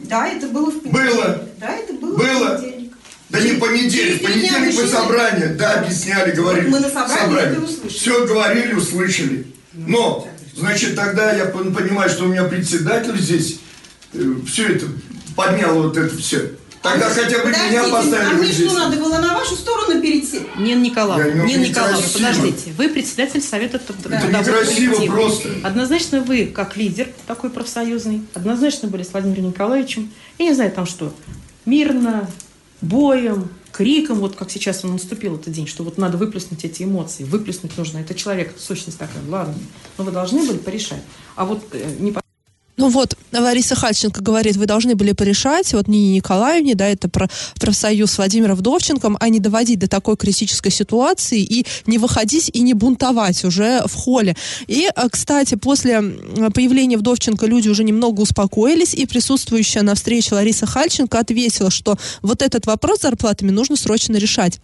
Да, 0.06 0.28
это 0.28 0.48
было 0.48 0.72
в 0.72 0.82
понедельник. 0.82 1.16
Было. 1.16 1.48
Да, 1.60 1.74
это 1.74 1.94
было, 1.94 2.18
было. 2.18 2.58
в 2.58 2.62
понедельник. 2.62 2.94
Да 3.30 3.40
не 3.40 3.54
понедельник, 3.54 4.24
понедельник 4.24 4.76
мы 4.76 4.88
собрание, 4.88 5.48
да, 5.48 5.80
объясняли, 5.80 6.32
говорили. 6.32 6.70
Вот 6.70 6.74
мы 6.74 6.80
на 6.82 6.90
собрании 6.90 7.22
собрание. 7.22 7.52
это 7.54 7.62
услышали. 7.62 7.90
Все 7.90 8.28
говорили, 8.28 8.74
услышали. 8.74 9.48
Но, 9.74 10.28
значит, 10.56 10.96
тогда 10.96 11.34
я 11.34 11.46
понимаю, 11.46 12.10
что 12.10 12.26
у 12.26 12.28
меня 12.28 12.44
председатель 12.44 13.18
здесь 13.18 13.60
э, 14.14 14.20
все 14.46 14.68
это 14.76 14.88
поднял 15.36 15.82
вот 15.82 15.98
это 15.98 16.16
все. 16.18 16.52
Тогда 16.82 17.10
хотя 17.10 17.38
бы 17.38 17.44
подождите, 17.44 17.70
меня 17.70 17.84
поставили. 17.90 18.30
А 18.30 18.34
мне 18.34 18.52
что, 18.52 18.74
надо 18.74 18.98
было 18.98 19.18
на 19.20 19.36
вашу 19.36 19.56
сторону 19.56 20.02
перейти? 20.02 20.42
Нина 20.58 20.82
Николаевна, 20.82 21.44
Нина 21.46 21.66
Николаевна, 21.66 22.02
подождите. 22.12 22.74
Вы 22.78 22.90
председатель 22.90 23.42
Совета 23.42 23.78
трудового 23.78 24.44
коллектива. 24.44 25.06
просто. 25.06 25.50
Однозначно 25.64 26.22
вы, 26.22 26.48
как 26.48 26.78
лидер 26.78 27.10
такой 27.28 27.52
профсоюзный, 27.52 28.24
однозначно 28.34 28.88
были 28.88 29.04
с 29.04 29.12
Владимиром 29.12 29.50
Николаевичем. 29.50 30.12
Я 30.40 30.46
не 30.46 30.54
знаю 30.54 30.72
там 30.72 30.88
что, 30.88 31.14
мирно, 31.66 32.28
боем, 32.82 33.50
криком, 33.72 34.20
вот 34.20 34.36
как 34.36 34.50
сейчас 34.52 34.84
он 34.84 34.94
наступил 34.94 35.36
этот 35.36 35.54
день, 35.54 35.68
что 35.68 35.84
вот 35.84 35.98
надо 35.98 36.18
выплеснуть 36.18 36.66
эти 36.66 36.84
эмоции, 36.84 37.24
выплеснуть 37.24 37.78
нужно. 37.78 38.00
Это 38.00 38.16
человек, 38.16 38.56
сущность 38.58 38.98
такая, 38.98 39.22
ладно. 39.30 39.56
Но 39.98 40.04
вы 40.04 40.12
должны 40.12 40.46
были 40.46 40.58
порешать. 40.58 41.04
А 41.36 41.46
вот 41.46 41.64
э, 41.74 41.96
не 42.00 42.12
ну 42.82 42.90
вот, 42.90 43.16
Лариса 43.32 43.76
Хальченко 43.76 44.24
говорит, 44.24 44.56
вы 44.56 44.66
должны 44.66 44.96
были 44.96 45.12
порешать, 45.12 45.72
вот 45.74 45.88
Нине 45.88 46.16
Николаевне, 46.16 46.74
да, 46.74 46.88
это 46.88 47.08
про 47.10 47.30
профсоюз 47.60 48.18
Владимира 48.18 48.56
Вдовченко, 48.56 49.18
а 49.20 49.30
не 49.30 49.40
доводить 49.40 49.78
до 49.78 49.88
такой 49.88 50.18
критической 50.18 50.72
ситуации 50.72 51.42
и 51.42 51.68
не 51.86 52.00
выходить 52.00 52.50
и 52.52 52.60
не 52.62 52.74
бунтовать 52.74 53.46
уже 53.46 53.84
в 53.86 53.94
холле. 53.94 54.36
И, 54.66 54.90
э, 54.90 55.10
кстати, 55.12 55.54
после 55.54 56.02
появления 56.56 56.98
Вдовченко 56.98 57.46
люди 57.46 57.70
уже 57.70 57.84
немного 57.84 58.22
успокоились, 58.22 58.96
и 58.96 59.06
присутствующая 59.06 59.84
на 59.84 59.94
встрече 59.94 60.34
Лариса 60.34 60.66
Хальченко 60.66 61.20
ответила, 61.20 61.70
что 61.70 62.00
вот 62.24 62.42
этот 62.42 62.66
вопрос 62.66 62.98
с 62.98 63.02
зарплатами 63.04 63.52
нужно 63.52 63.76
срочно 63.76 64.16
решать. 64.18 64.60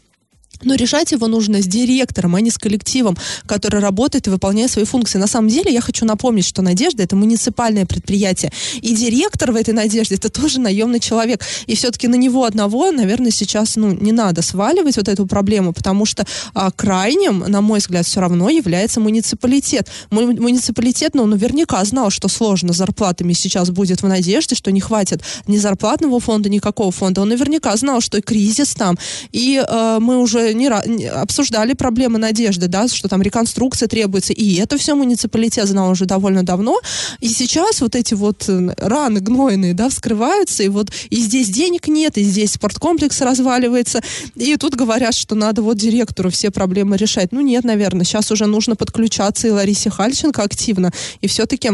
Но 0.64 0.76
решать 0.76 1.12
его 1.12 1.28
нужно 1.28 1.62
с 1.62 1.68
директором, 1.68 2.36
а 2.36 2.42
не 2.42 2.52
с 2.52 2.58
коллективом, 2.58 3.18
который 3.46 3.80
работает 3.80 4.28
и 4.28 4.30
выполняет 4.30 4.72
свои 4.72 4.86
функции. 4.86 5.18
На 5.18 5.28
самом 5.28 5.50
деле, 5.50 5.72
я 5.72 5.82
хочу 5.82 6.06
напомнить, 6.06 6.46
что 6.46 6.62
«Надежда»— 6.62 7.04
это 7.04 7.16
муниципальное 7.16 7.86
предприятие. 7.86 8.52
И 8.82 8.96
директор 8.96 9.52
в 9.52 9.56
этой 9.56 9.74
«Надежде»— 9.74 10.16
это 10.18 10.30
тоже 10.30 10.60
наемный 10.60 11.00
человек. 11.00 11.44
И 11.68 11.76
все-таки 11.76 12.08
на 12.08 12.16
него 12.16 12.44
одного, 12.44 12.92
наверное, 12.92 13.32
сейчас 13.32 13.76
ну, 13.76 13.92
не 13.94 14.12
надо 14.12 14.42
сваливать 14.42 14.98
вот 14.98 15.08
эту 15.08 15.26
проблему, 15.28 15.74
потому 15.74 16.06
что 16.06 16.26
а, 16.54 16.72
крайним, 16.72 17.40
на 17.40 17.62
мой 17.62 17.80
взгляд, 17.80 18.06
все 18.06 18.20
равно 18.20 18.50
является 18.50 19.00
муниципалитет. 19.00 19.90
Муниципалитет, 20.10 21.16
ну, 21.16 21.26
наверняка 21.26 21.84
знал, 21.86 22.10
что 22.10 22.28
сложно 22.28 22.74
с 22.74 22.78
зарплатами 22.78 23.34
сейчас 23.34 23.70
будет 23.70 24.02
в 24.02 24.08
«Надежде», 24.08 24.56
что 24.56 24.72
не 24.72 24.80
хватит 24.80 25.22
ни 25.48 25.58
зарплатного 25.58 26.20
фонда, 26.20 26.50
никакого 26.50 26.92
фонда. 26.92 27.22
Он 27.22 27.30
наверняка 27.30 27.76
знал, 27.76 28.02
что 28.02 28.18
и 28.18 28.22
кризис 28.22 28.74
там. 28.74 28.98
И 29.32 29.64
э, 29.68 29.98
мы 30.00 30.18
уже 30.18 30.47
не, 30.54 30.70
не 30.88 31.06
обсуждали 31.06 31.74
проблемы 31.74 32.18
надежды, 32.20 32.68
да, 32.68 32.88
что 32.88 33.08
там 33.08 33.22
реконструкция 33.22 33.88
требуется, 33.88 34.34
и 34.34 34.56
это 34.56 34.78
все 34.78 34.96
муниципалитет 34.96 35.68
знал 35.68 35.92
уже 35.92 36.06
довольно 36.06 36.44
давно, 36.44 36.80
и 37.20 37.30
сейчас 37.30 37.82
вот 37.82 37.96
эти 37.96 38.14
вот 38.14 38.46
э, 38.48 38.74
раны 38.78 39.20
гнойные, 39.20 39.74
да, 39.74 39.90
вскрываются, 39.90 40.64
и 40.64 40.68
вот 40.68 40.92
и 41.10 41.18
здесь 41.18 41.50
денег 41.50 41.88
нет, 41.88 42.18
и 42.18 42.24
здесь 42.24 42.54
спорткомплекс 42.54 43.22
разваливается, 43.22 44.02
и 44.36 44.56
тут 44.58 44.76
говорят, 44.76 45.14
что 45.14 45.36
надо 45.36 45.62
вот 45.62 45.78
директору 45.78 46.30
все 46.30 46.52
проблемы 46.52 46.98
решать. 46.98 47.32
Ну 47.32 47.42
нет, 47.42 47.64
наверное, 47.64 48.06
сейчас 48.06 48.32
уже 48.32 48.46
нужно 48.46 48.76
подключаться 48.76 49.48
и 49.48 49.52
Ларисе 49.52 49.90
Хальченко 49.90 50.44
активно, 50.44 50.92
и 51.22 51.28
все-таки 51.28 51.72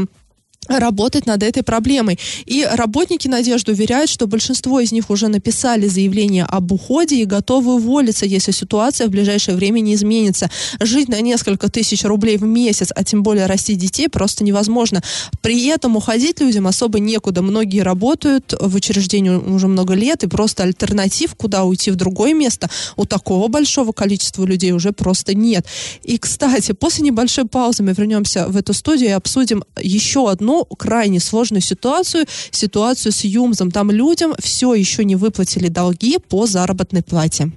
работать 0.68 1.26
над 1.26 1.44
этой 1.44 1.64
проблемой. 1.64 2.20
И 2.46 2.68
работники 2.70 3.28
Надежды 3.28 3.72
уверяют, 3.72 4.10
что 4.10 4.28
большинство 4.28 4.80
из 4.80 4.92
них 4.92 5.10
уже 5.10 5.28
написали 5.28 5.88
заявление 5.88 6.46
об 6.46 6.72
уходе 6.72 7.18
и 7.18 7.26
готовы 7.26 7.76
уволиться, 7.76 8.26
если 8.26 8.52
ситуация 8.52 9.08
в 9.08 9.12
ближайшее 9.12 9.56
время 9.56 9.80
не 9.80 9.96
изменится. 9.96 10.50
Жить 10.80 11.10
на 11.10 11.20
несколько 11.22 11.70
тысяч 11.70 12.04
рублей 12.04 12.38
в 12.38 12.44
месяц, 12.44 12.90
а 12.96 13.04
тем 13.04 13.24
более 13.24 13.46
растить 13.46 13.78
детей, 13.78 14.08
просто 14.08 14.44
невозможно. 14.44 15.02
При 15.42 15.68
этом 15.68 15.96
уходить 15.96 16.40
людям 16.40 16.68
особо 16.68 17.00
некуда. 17.00 17.42
Многие 17.42 17.82
работают 17.82 18.54
в 18.60 18.76
учреждении 18.76 19.32
уже 19.32 19.68
много 19.68 19.94
лет, 19.94 20.24
и 20.24 20.28
просто 20.28 20.64
альтернатив, 20.64 21.36
куда 21.36 21.64
уйти 21.64 21.92
в 21.92 21.96
другое 21.96 22.34
место, 22.34 22.70
у 22.96 23.06
такого 23.06 23.48
большого 23.48 23.92
количества 23.92 24.46
людей 24.46 24.72
уже 24.72 24.92
просто 24.92 25.34
нет. 25.34 25.66
И, 26.04 26.18
кстати, 26.18 26.72
после 26.74 27.04
небольшой 27.04 27.46
паузы 27.46 27.84
мы 27.84 27.94
вернемся 27.94 28.48
в 28.48 28.58
эту 28.58 28.74
студию 28.74 29.10
и 29.10 29.14
обсудим 29.14 29.64
еще 29.82 30.30
одну 30.30 30.53
одну 30.54 30.66
крайне 30.66 31.20
сложную 31.20 31.62
ситуацию, 31.62 32.26
ситуацию 32.52 33.12
с 33.12 33.24
ЮМЗом. 33.24 33.72
Там 33.72 33.92
людям 33.92 34.34
все 34.40 34.74
еще 34.74 35.06
не 35.06 35.16
выплатили 35.16 35.68
долги 35.68 36.18
по 36.18 36.46
заработной 36.46 37.04
плате. 37.04 37.52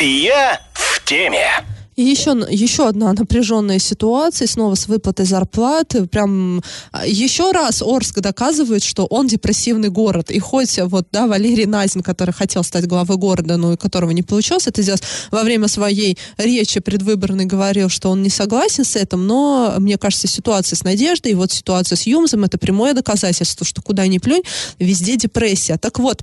Я 0.00 0.60
в 0.72 1.04
теме. 1.04 1.64
И 1.98 2.02
еще, 2.02 2.30
еще 2.48 2.86
одна 2.86 3.12
напряженная 3.12 3.80
ситуация, 3.80 4.46
снова 4.46 4.76
с 4.76 4.86
выплатой 4.86 5.26
зарплаты. 5.26 6.06
Прям 6.06 6.62
а, 6.92 7.04
еще 7.04 7.50
раз 7.50 7.82
Орск 7.82 8.20
доказывает, 8.20 8.84
что 8.84 9.04
он 9.06 9.26
депрессивный 9.26 9.88
город. 9.88 10.30
И 10.30 10.38
хоть 10.38 10.78
вот, 10.78 11.08
да, 11.10 11.26
Валерий 11.26 11.66
Назин, 11.66 12.02
который 12.02 12.30
хотел 12.30 12.62
стать 12.62 12.86
главой 12.86 13.16
города, 13.16 13.56
но 13.56 13.72
и 13.72 13.76
которого 13.76 14.12
не 14.12 14.22
получилось 14.22 14.68
это 14.68 14.80
сделать, 14.80 15.02
во 15.32 15.42
время 15.42 15.66
своей 15.66 16.16
речи 16.36 16.78
предвыборной 16.78 17.46
говорил, 17.46 17.88
что 17.88 18.10
он 18.10 18.22
не 18.22 18.30
согласен 18.30 18.84
с 18.84 18.94
этим, 18.94 19.26
но 19.26 19.74
мне 19.78 19.98
кажется, 19.98 20.28
ситуация 20.28 20.76
с 20.76 20.84
Надеждой 20.84 21.32
и 21.32 21.34
вот 21.34 21.50
ситуация 21.50 21.96
с 21.96 22.06
Юмзом 22.06 22.44
это 22.44 22.58
прямое 22.58 22.94
доказательство, 22.94 23.66
что 23.66 23.82
куда 23.82 24.06
ни 24.06 24.18
плюнь, 24.18 24.42
везде 24.78 25.16
депрессия. 25.16 25.76
Так 25.78 25.98
вот, 25.98 26.22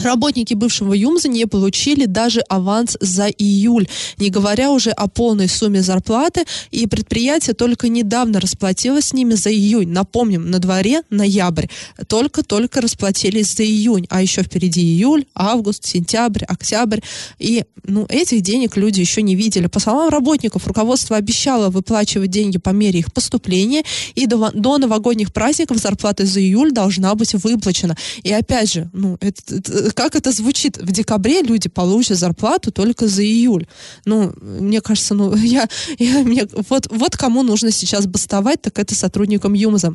Работники 0.00 0.54
бывшего 0.54 0.94
ЮМЗа 0.94 1.28
не 1.28 1.46
получили 1.46 2.06
даже 2.06 2.40
аванс 2.40 2.96
за 3.00 3.26
июль, 3.26 3.86
не 4.18 4.30
говоря 4.30 4.70
уже 4.70 4.90
о 4.90 5.08
полной 5.08 5.48
сумме 5.48 5.82
зарплаты, 5.82 6.44
и 6.70 6.86
предприятие 6.86 7.54
только 7.54 7.88
недавно 7.88 8.40
расплатилось 8.40 9.06
с 9.06 9.12
ними 9.12 9.34
за 9.34 9.52
июнь. 9.52 9.90
Напомним, 9.90 10.50
на 10.50 10.58
дворе 10.58 11.02
ноябрь. 11.10 11.66
Только-только 12.06 12.80
расплатились 12.80 13.54
за 13.54 13.64
июнь, 13.64 14.06
а 14.10 14.22
еще 14.22 14.42
впереди 14.42 14.80
июль, 14.80 15.26
август, 15.34 15.84
сентябрь, 15.84 16.44
октябрь. 16.44 17.00
И 17.38 17.64
ну, 17.84 18.06
этих 18.08 18.40
денег 18.42 18.76
люди 18.76 19.00
еще 19.00 19.22
не 19.22 19.34
видели. 19.34 19.66
По 19.66 19.80
словам 19.80 20.08
работников, 20.08 20.66
руководство 20.66 21.16
обещало 21.16 21.70
выплачивать 21.70 22.30
деньги 22.30 22.58
по 22.58 22.70
мере 22.70 23.00
их 23.00 23.12
поступления, 23.12 23.82
и 24.14 24.26
до, 24.26 24.50
до 24.52 24.78
новогодних 24.78 25.32
праздников 25.32 25.78
зарплата 25.78 26.24
за 26.24 26.40
июль 26.40 26.72
должна 26.72 27.14
быть 27.14 27.34
выплачена. 27.34 27.96
И 28.22 28.32
опять 28.32 28.72
же, 28.72 28.90
ну, 28.92 29.16
это, 29.20 29.56
это 29.56 29.89
как 29.92 30.16
это 30.16 30.32
звучит? 30.32 30.76
В 30.78 30.90
декабре 30.92 31.42
люди 31.42 31.68
получат 31.68 32.18
зарплату 32.18 32.72
только 32.72 33.08
за 33.08 33.22
июль. 33.22 33.66
Ну, 34.04 34.32
мне 34.40 34.80
кажется, 34.80 35.14
ну, 35.14 35.34
я, 35.36 35.68
я 35.98 36.20
мне, 36.20 36.46
вот, 36.68 36.88
вот 36.90 37.16
кому 37.16 37.42
нужно 37.42 37.70
сейчас 37.70 38.06
бастовать, 38.06 38.62
так 38.62 38.78
это 38.78 38.94
сотрудникам 38.94 39.54
ЮМЗа. 39.54 39.94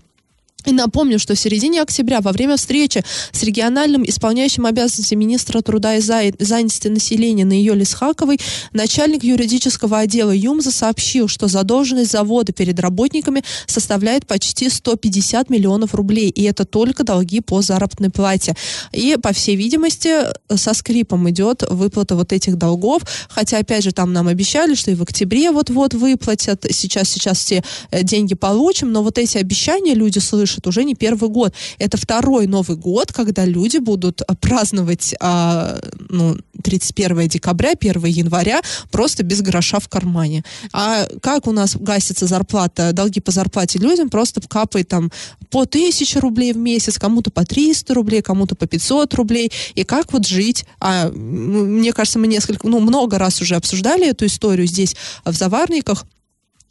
И 0.65 0.71
напомню, 0.71 1.19
что 1.19 1.35
в 1.35 1.39
середине 1.39 1.81
октября 1.81 2.21
во 2.21 2.31
время 2.31 2.57
встречи 2.57 3.03
с 3.31 3.43
региональным 3.43 4.03
исполняющим 4.07 4.65
обязанности 4.65 5.15
министра 5.15 5.61
труда 5.61 5.95
и 5.95 6.01
занятости 6.01 6.87
населения 6.87 7.45
на 7.45 7.53
ее 7.53 7.75
Лисхаковой 7.75 8.39
начальник 8.73 9.23
юридического 9.23 9.99
отдела 9.99 10.31
ЮМЗа 10.31 10.71
сообщил, 10.71 11.27
что 11.27 11.47
задолженность 11.47 12.11
завода 12.11 12.53
перед 12.53 12.79
работниками 12.79 13.43
составляет 13.67 14.25
почти 14.25 14.69
150 14.69 15.49
миллионов 15.49 15.93
рублей, 15.93 16.29
и 16.29 16.43
это 16.43 16.65
только 16.65 17.03
долги 17.03 17.41
по 17.41 17.61
заработной 17.61 18.09
плате. 18.09 18.55
И, 18.91 19.17
по 19.21 19.33
всей 19.33 19.55
видимости, 19.55 20.15
со 20.53 20.73
скрипом 20.73 21.29
идет 21.29 21.63
выплата 21.69 22.15
вот 22.15 22.33
этих 22.33 22.57
долгов, 22.57 23.03
хотя, 23.29 23.59
опять 23.59 23.83
же, 23.83 23.91
там 23.91 24.13
нам 24.13 24.27
обещали, 24.27 24.75
что 24.75 24.91
и 24.91 24.95
в 24.95 25.03
октябре 25.03 25.51
вот-вот 25.51 25.93
выплатят, 25.93 26.65
сейчас, 26.69 27.09
сейчас 27.09 27.39
все 27.39 27.63
э, 27.91 28.03
деньги 28.03 28.33
получим, 28.33 28.91
но 28.91 29.03
вот 29.03 29.17
эти 29.17 29.37
обещания 29.37 29.93
люди 29.93 30.19
слышат 30.19 30.54
слышат 30.55 30.67
уже 30.67 30.83
не 30.83 30.95
первый 30.95 31.29
год. 31.29 31.53
Это 31.79 31.97
второй 31.97 32.47
Новый 32.47 32.77
год, 32.77 33.11
когда 33.11 33.45
люди 33.45 33.77
будут 33.77 34.21
а, 34.21 34.35
праздновать 34.35 35.15
а, 35.19 35.79
ну, 36.09 36.37
31 36.63 37.27
декабря, 37.27 37.73
1 37.79 38.05
января 38.05 38.61
просто 38.91 39.23
без 39.23 39.41
гроша 39.41 39.79
в 39.79 39.87
кармане. 39.87 40.43
А 40.73 41.07
как 41.21 41.47
у 41.47 41.51
нас 41.51 41.75
гасится 41.75 42.27
зарплата, 42.27 42.91
долги 42.93 43.19
по 43.19 43.31
зарплате 43.31 43.79
людям 43.79 44.09
просто 44.09 44.41
капает 44.47 44.87
там 44.87 45.11
по 45.49 45.61
1000 45.61 46.19
рублей 46.19 46.53
в 46.53 46.57
месяц, 46.57 46.97
кому-то 46.97 47.31
по 47.31 47.45
300 47.45 47.93
рублей, 47.93 48.21
кому-то 48.21 48.55
по 48.55 48.65
500 48.65 49.13
рублей. 49.13 49.51
И 49.75 49.83
как 49.83 50.13
вот 50.13 50.27
жить? 50.27 50.65
А, 50.79 51.09
мне 51.09 51.93
кажется, 51.93 52.19
мы 52.19 52.27
несколько, 52.27 52.67
ну, 52.67 52.79
много 52.79 53.17
раз 53.17 53.41
уже 53.41 53.55
обсуждали 53.55 54.09
эту 54.09 54.25
историю 54.25 54.67
здесь, 54.67 54.95
в 55.25 55.33
Заварниках 55.33 56.05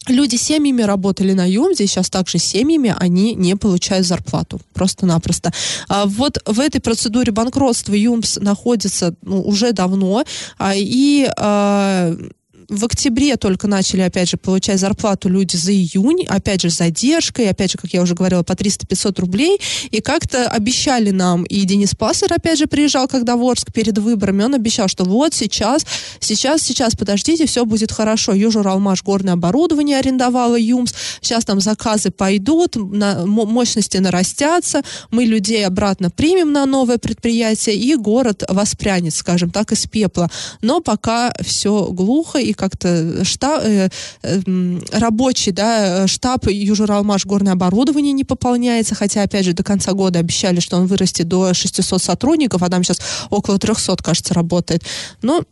люди 0.09 0.37
семьями 0.37 0.83
работали 0.83 1.33
на 1.33 1.49
ЮМЗе, 1.49 1.87
сейчас 1.87 2.11
также 2.11 2.39
семьями 2.39 2.95
они 2.99 3.35
не 3.35 3.57
получают 3.57 4.07
зарплату. 4.07 4.61
Просто-напросто. 4.73 5.53
А 5.89 6.07
вот 6.07 6.39
в 6.47 6.61
этой 6.61 6.81
процедуре 6.81 7.33
банкротства 7.33 7.95
ЮМС 7.95 8.39
находится 8.39 9.15
ну, 9.23 9.43
уже 9.43 9.73
давно. 9.73 10.25
А, 10.59 10.75
и 10.75 11.29
а, 11.37 12.15
в 12.69 12.85
октябре 12.85 13.37
только 13.37 13.69
начали, 13.69 14.01
опять 14.01 14.29
же, 14.29 14.37
получать 14.37 14.81
зарплату 14.81 15.29
люди 15.29 15.57
за 15.57 15.73
июнь, 15.73 16.25
опять 16.27 16.63
же, 16.63 16.71
с 16.71 16.79
задержкой, 16.79 17.49
опять 17.51 17.73
же, 17.73 17.79
как 17.79 17.93
я 17.93 18.03
уже 18.03 18.15
говорила, 18.15 18.43
по 18.43 18.53
300-500 18.53 19.21
рублей, 19.21 19.61
и 19.91 20.01
как-то 20.01 20.49
обещали 20.49 21.11
нам, 21.11 21.45
и 21.45 21.65
Денис 21.65 21.95
Пассер, 21.95 22.33
опять 22.33 22.59
же, 22.59 22.67
приезжал, 22.67 23.09
когда 23.09 23.37
в 23.37 23.43
Орск 23.43 23.73
перед 23.73 23.99
выборами, 23.99 24.45
он 24.45 24.55
обещал, 24.55 24.89
что 24.89 25.05
вот 25.05 25.35
сейчас, 25.35 25.85
сейчас, 26.21 26.63
сейчас, 26.63 26.95
подождите, 26.97 27.47
все 27.47 27.65
будет 27.65 27.93
хорошо. 27.93 28.33
Южуралмаш 28.33 29.03
горное 29.03 29.35
оборудование 29.35 29.99
арендовала 29.99 30.59
ЮМС, 30.59 30.93
сейчас 31.21 31.45
там 31.45 31.61
заказы 31.61 32.11
пойдут, 32.11 32.77
на, 32.77 33.27
мощности 33.27 33.99
нарастятся, 33.99 34.83
мы 35.11 35.25
людей 35.25 35.67
обратно 35.67 36.11
примем 36.11 36.53
на 36.53 36.67
новое 36.67 36.99
предприятие, 36.99 37.77
и 37.77 37.95
город 37.97 38.45
воспрянет, 38.49 39.15
скажем 39.15 39.51
так, 39.51 39.73
из 39.73 39.87
пепла. 39.87 40.31
Но 40.61 40.81
пока 40.81 41.35
все 41.41 41.89
глухо, 41.91 42.39
и 42.39 42.53
как-то 42.69 43.25
штаб, 43.25 43.63
э, 43.65 43.89
э, 44.23 44.41
рабочий 44.93 45.53
да, 45.53 46.07
штаб 46.07 46.47
Южуралмаш 46.49 47.27
горное 47.27 47.53
оборудование 47.53 48.13
не 48.13 48.25
пополняется, 48.25 48.95
хотя, 48.95 49.23
опять 49.23 49.45
же, 49.45 49.53
до 49.53 49.63
конца 49.63 49.93
года 49.93 50.19
обещали, 50.19 50.61
что 50.61 50.77
он 50.77 50.87
вырастет 50.87 51.29
до 51.29 51.53
600 51.53 52.03
сотрудников, 52.03 52.63
а 52.63 52.71
там 52.71 52.83
сейчас 52.83 53.01
около 53.31 53.59
300, 53.59 53.97
кажется, 54.03 54.33
работает. 54.33 54.83
Но 55.23 55.43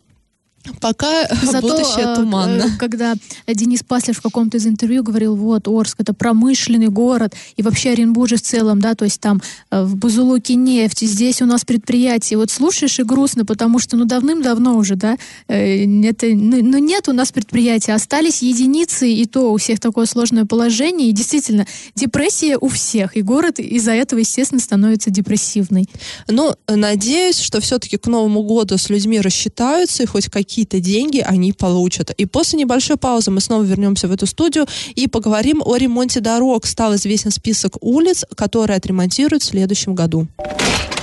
Пока 0.79 1.27
Зато, 1.43 1.61
будущее 1.61 2.05
э, 2.05 2.15
туманно. 2.15 2.65
Когда 2.79 3.15
Денис 3.47 3.83
Паслер 3.83 4.15
в 4.15 4.21
каком-то 4.21 4.57
из 4.57 4.65
интервью 4.65 5.03
говорил, 5.03 5.35
вот, 5.35 5.67
Орск 5.67 5.99
это 5.99 6.13
промышленный 6.13 6.87
город, 6.87 7.33
и 7.57 7.61
вообще 7.61 7.91
Оренбург 7.91 8.23
в 8.23 8.41
целом, 8.41 8.79
да, 8.79 8.95
то 8.95 9.03
есть 9.03 9.19
там 9.19 9.41
э, 9.69 9.83
в 9.83 9.97
Бузулуке 9.97 10.55
нефть, 10.55 11.01
здесь 11.01 11.41
у 11.41 11.45
нас 11.45 11.65
предприятие. 11.65 12.37
Вот 12.37 12.51
слушаешь 12.51 12.99
и 12.99 13.03
грустно, 13.03 13.43
потому 13.43 13.79
что, 13.79 13.97
ну, 13.97 14.05
давным-давно 14.05 14.77
уже, 14.77 14.95
да, 14.95 15.17
э, 15.49 15.85
это, 16.05 16.27
ну, 16.27 16.63
ну, 16.63 16.77
нет 16.77 17.09
у 17.09 17.13
нас 17.13 17.33
предприятия, 17.33 17.93
остались 17.93 18.41
единицы, 18.41 19.11
и 19.11 19.25
то 19.25 19.51
у 19.51 19.57
всех 19.57 19.81
такое 19.81 20.05
сложное 20.05 20.45
положение, 20.45 21.09
и 21.09 21.11
действительно, 21.11 21.67
депрессия 21.95 22.57
у 22.57 22.69
всех, 22.69 23.17
и 23.17 23.21
город 23.21 23.59
из-за 23.59 23.91
этого, 23.91 24.19
естественно, 24.19 24.61
становится 24.61 25.09
депрессивный. 25.09 25.89
Ну, 26.29 26.55
надеюсь, 26.69 27.39
что 27.39 27.59
все-таки 27.59 27.97
к 27.97 28.07
Новому 28.07 28.43
году 28.43 28.77
с 28.77 28.89
людьми 28.89 29.19
рассчитаются, 29.19 30.03
и 30.03 30.05
хоть 30.05 30.29
какие 30.29 30.52
какие-то 30.53 30.79
деньги 30.79 31.19
они 31.19 31.51
получат. 31.51 32.11
И 32.11 32.27
после 32.27 32.59
небольшой 32.59 32.95
паузы 32.95 33.31
мы 33.31 33.41
снова 33.41 33.63
вернемся 33.63 34.07
в 34.07 34.11
эту 34.11 34.27
студию 34.27 34.67
и 34.93 35.07
поговорим 35.07 35.63
о 35.65 35.77
ремонте 35.77 36.19
дорог. 36.19 36.67
Стал 36.67 36.93
известен 36.93 37.31
список 37.31 37.77
улиц, 37.81 38.23
которые 38.35 38.77
отремонтируют 38.77 39.41
в 39.41 39.47
следующем 39.47 39.95
году. 39.95 40.27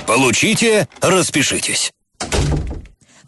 Получите, 0.07 0.87
распишитесь. 1.01 1.91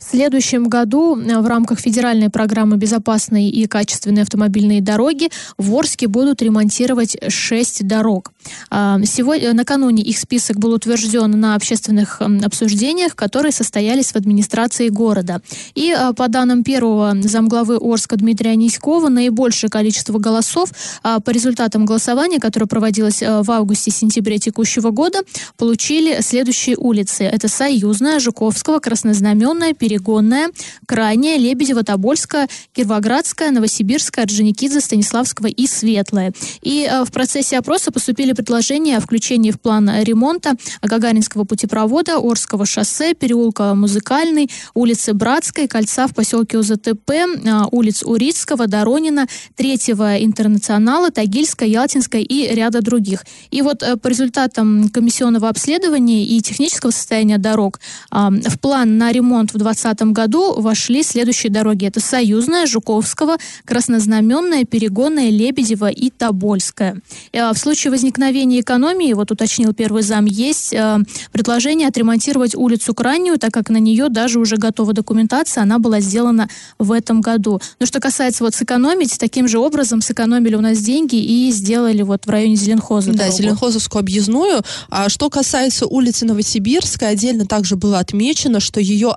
В 0.04 0.12
следующем 0.16 0.68
году 0.68 1.18
э, 1.18 1.39
в 1.39 1.48
рамках 1.48 1.80
федеральной 1.80 2.30
программы 2.30 2.76
«Безопасные 2.76 3.50
и 3.50 3.66
качественные 3.68 4.24
автомобильные 4.24 4.82
дороги» 4.82 5.30
в 5.58 5.74
Орске 5.74 6.08
будут 6.08 6.42
ремонтировать 6.42 7.16
шесть 7.30 7.88
дорог. 7.88 8.34
А, 8.70 9.00
сегодня, 9.06 9.50
э, 9.50 9.54
накануне 9.54 10.04
их 10.04 10.18
список 10.18 10.60
был 10.60 10.74
утвержден 10.74 11.32
на 11.39 11.56
общественных 11.56 12.22
обсуждениях, 12.22 13.16
которые 13.16 13.54
состоялись 13.54 14.12
в 14.12 14.16
администрации 14.18 14.89
города. 14.89 15.42
И 15.74 15.96
э, 15.98 16.13
по 16.13 16.28
данным 16.28 16.63
первого 16.63 17.16
замглавы 17.24 17.78
Орска 17.78 18.18
Дмитрия 18.18 18.56
Ниськова, 18.58 19.08
наибольшее 19.08 19.70
количество 19.70 20.20
голосов 20.20 20.70
а, 21.02 21.22
по 21.22 21.30
результатам 21.30 21.86
голосования, 21.86 22.39
которое 22.39 22.68
проводилось 22.68 23.22
в 23.22 23.50
августе-сентябре 23.50 24.38
текущего 24.38 24.92
года, 24.92 25.20
получили 25.58 26.22
следующие 26.22 26.76
улицы. 26.78 27.24
Это 27.24 27.48
Союзная, 27.48 28.20
Жуковского, 28.20 28.80
Краснознаменная, 28.80 29.74
Перед 29.74 29.92
Перегонная, 29.93 30.49
Крайняя, 30.88 31.38
Лебедева, 31.38 31.84
Тобольская, 31.84 32.47
Кировоградская, 32.73 33.51
Новосибирская, 33.51 34.25
Орджоникидзе, 34.25 34.82
Станиславского 34.82 35.45
и 35.45 35.67
Светлая. 35.67 36.34
И 36.63 36.89
э, 36.89 37.03
в 37.03 37.12
процессе 37.12 37.60
опроса 37.60 37.91
поступили 37.91 38.34
предложения 38.34 38.97
о 38.97 39.01
включении 39.01 39.51
в 39.51 39.62
план 39.62 39.91
ремонта 40.01 40.56
Гагаринского 40.82 41.43
путепровода, 41.43 42.17
Орского 42.17 42.65
шоссе, 42.65 43.13
переулка 43.13 43.75
Музыкальный, 43.75 44.49
улицы 44.73 45.13
Братской, 45.13 45.67
кольца 45.67 46.08
в 46.08 46.15
поселке 46.15 46.58
УЗТП, 46.58 47.12
э, 47.12 47.25
улиц 47.69 48.01
Урицкого, 48.03 48.65
Доронина, 48.65 49.27
Третьего 49.56 50.17
Интернационала, 50.17 51.12
Тагильская, 51.12 51.69
Ялтинская 51.69 52.21
и 52.21 52.47
ряда 52.56 52.82
других. 52.82 53.25
И 53.51 53.62
вот 53.62 53.84
э, 53.84 53.95
по 53.97 54.08
результатам 54.08 54.89
комиссионного 54.89 55.49
обследования 55.49 56.25
и 56.25 56.41
технического 56.41 56.89
состояния 56.89 57.38
дорог 57.38 57.79
в 58.12 58.58
план 58.60 58.97
на 58.97 59.12
ремонт 59.12 59.53
в 59.53 59.58
20 59.58 59.83
2020 59.84 60.13
году 60.13 60.60
вошли 60.60 61.04
следующие 61.04 61.52
дороги. 61.52 61.86
Это 61.86 62.00
Союзная, 62.00 62.65
Жуковского, 62.65 63.38
Краснознаменная, 63.65 64.65
Перегонная, 64.65 65.30
Лебедева 65.30 65.89
и 65.89 66.10
Тобольская. 66.10 67.02
Э, 67.32 67.52
в 67.52 67.58
случае 67.58 67.91
возникновения 67.91 68.62
экономии, 68.62 69.13
вот 69.13 69.32
уточнил 69.32 69.74
первый 69.74 70.04
зам, 70.04 70.26
есть 70.26 70.74
э, 70.74 70.98
предложение 71.32 71.88
отремонтировать 71.88 72.56
улицу 72.56 72.93
Крайнюю, 72.93 73.38
так 73.38 73.54
как 73.54 73.69
на 73.69 73.78
нее 73.78 74.10
даже 74.10 74.39
уже 74.39 74.58
готова 74.58 74.93
документация, 74.93 75.63
она 75.63 75.80
была 75.80 76.00
сделана 76.00 76.48
в 76.80 76.91
этом 76.91 77.22
году. 77.22 77.62
Но 77.80 77.86
что 77.86 78.00
касается 78.00 78.43
вот 78.43 78.56
сэкономить, 78.56 79.17
таким 79.19 79.48
же 79.48 79.60
образом 79.60 80.02
сэкономили 80.02 80.56
у 80.56 80.62
нас 80.62 80.80
деньги 80.80 81.15
и 81.15 81.52
сделали 81.52 82.02
вот 82.02 82.26
в 82.26 82.30
районе 82.30 82.56
Зеленхоза 82.56 83.12
Да, 83.12 83.17
дорогу. 83.17 83.38
Зеленхозовскую 83.38 84.00
объездную. 84.00 84.62
А 84.89 85.10
что 85.10 85.30
касается 85.30 85.86
улицы 85.86 86.26
Новосибирской, 86.26 87.10
отдельно 87.10 87.46
также 87.46 87.76
было 87.76 88.00
отмечено, 88.00 88.60
что 88.60 88.80
ее 88.80 89.12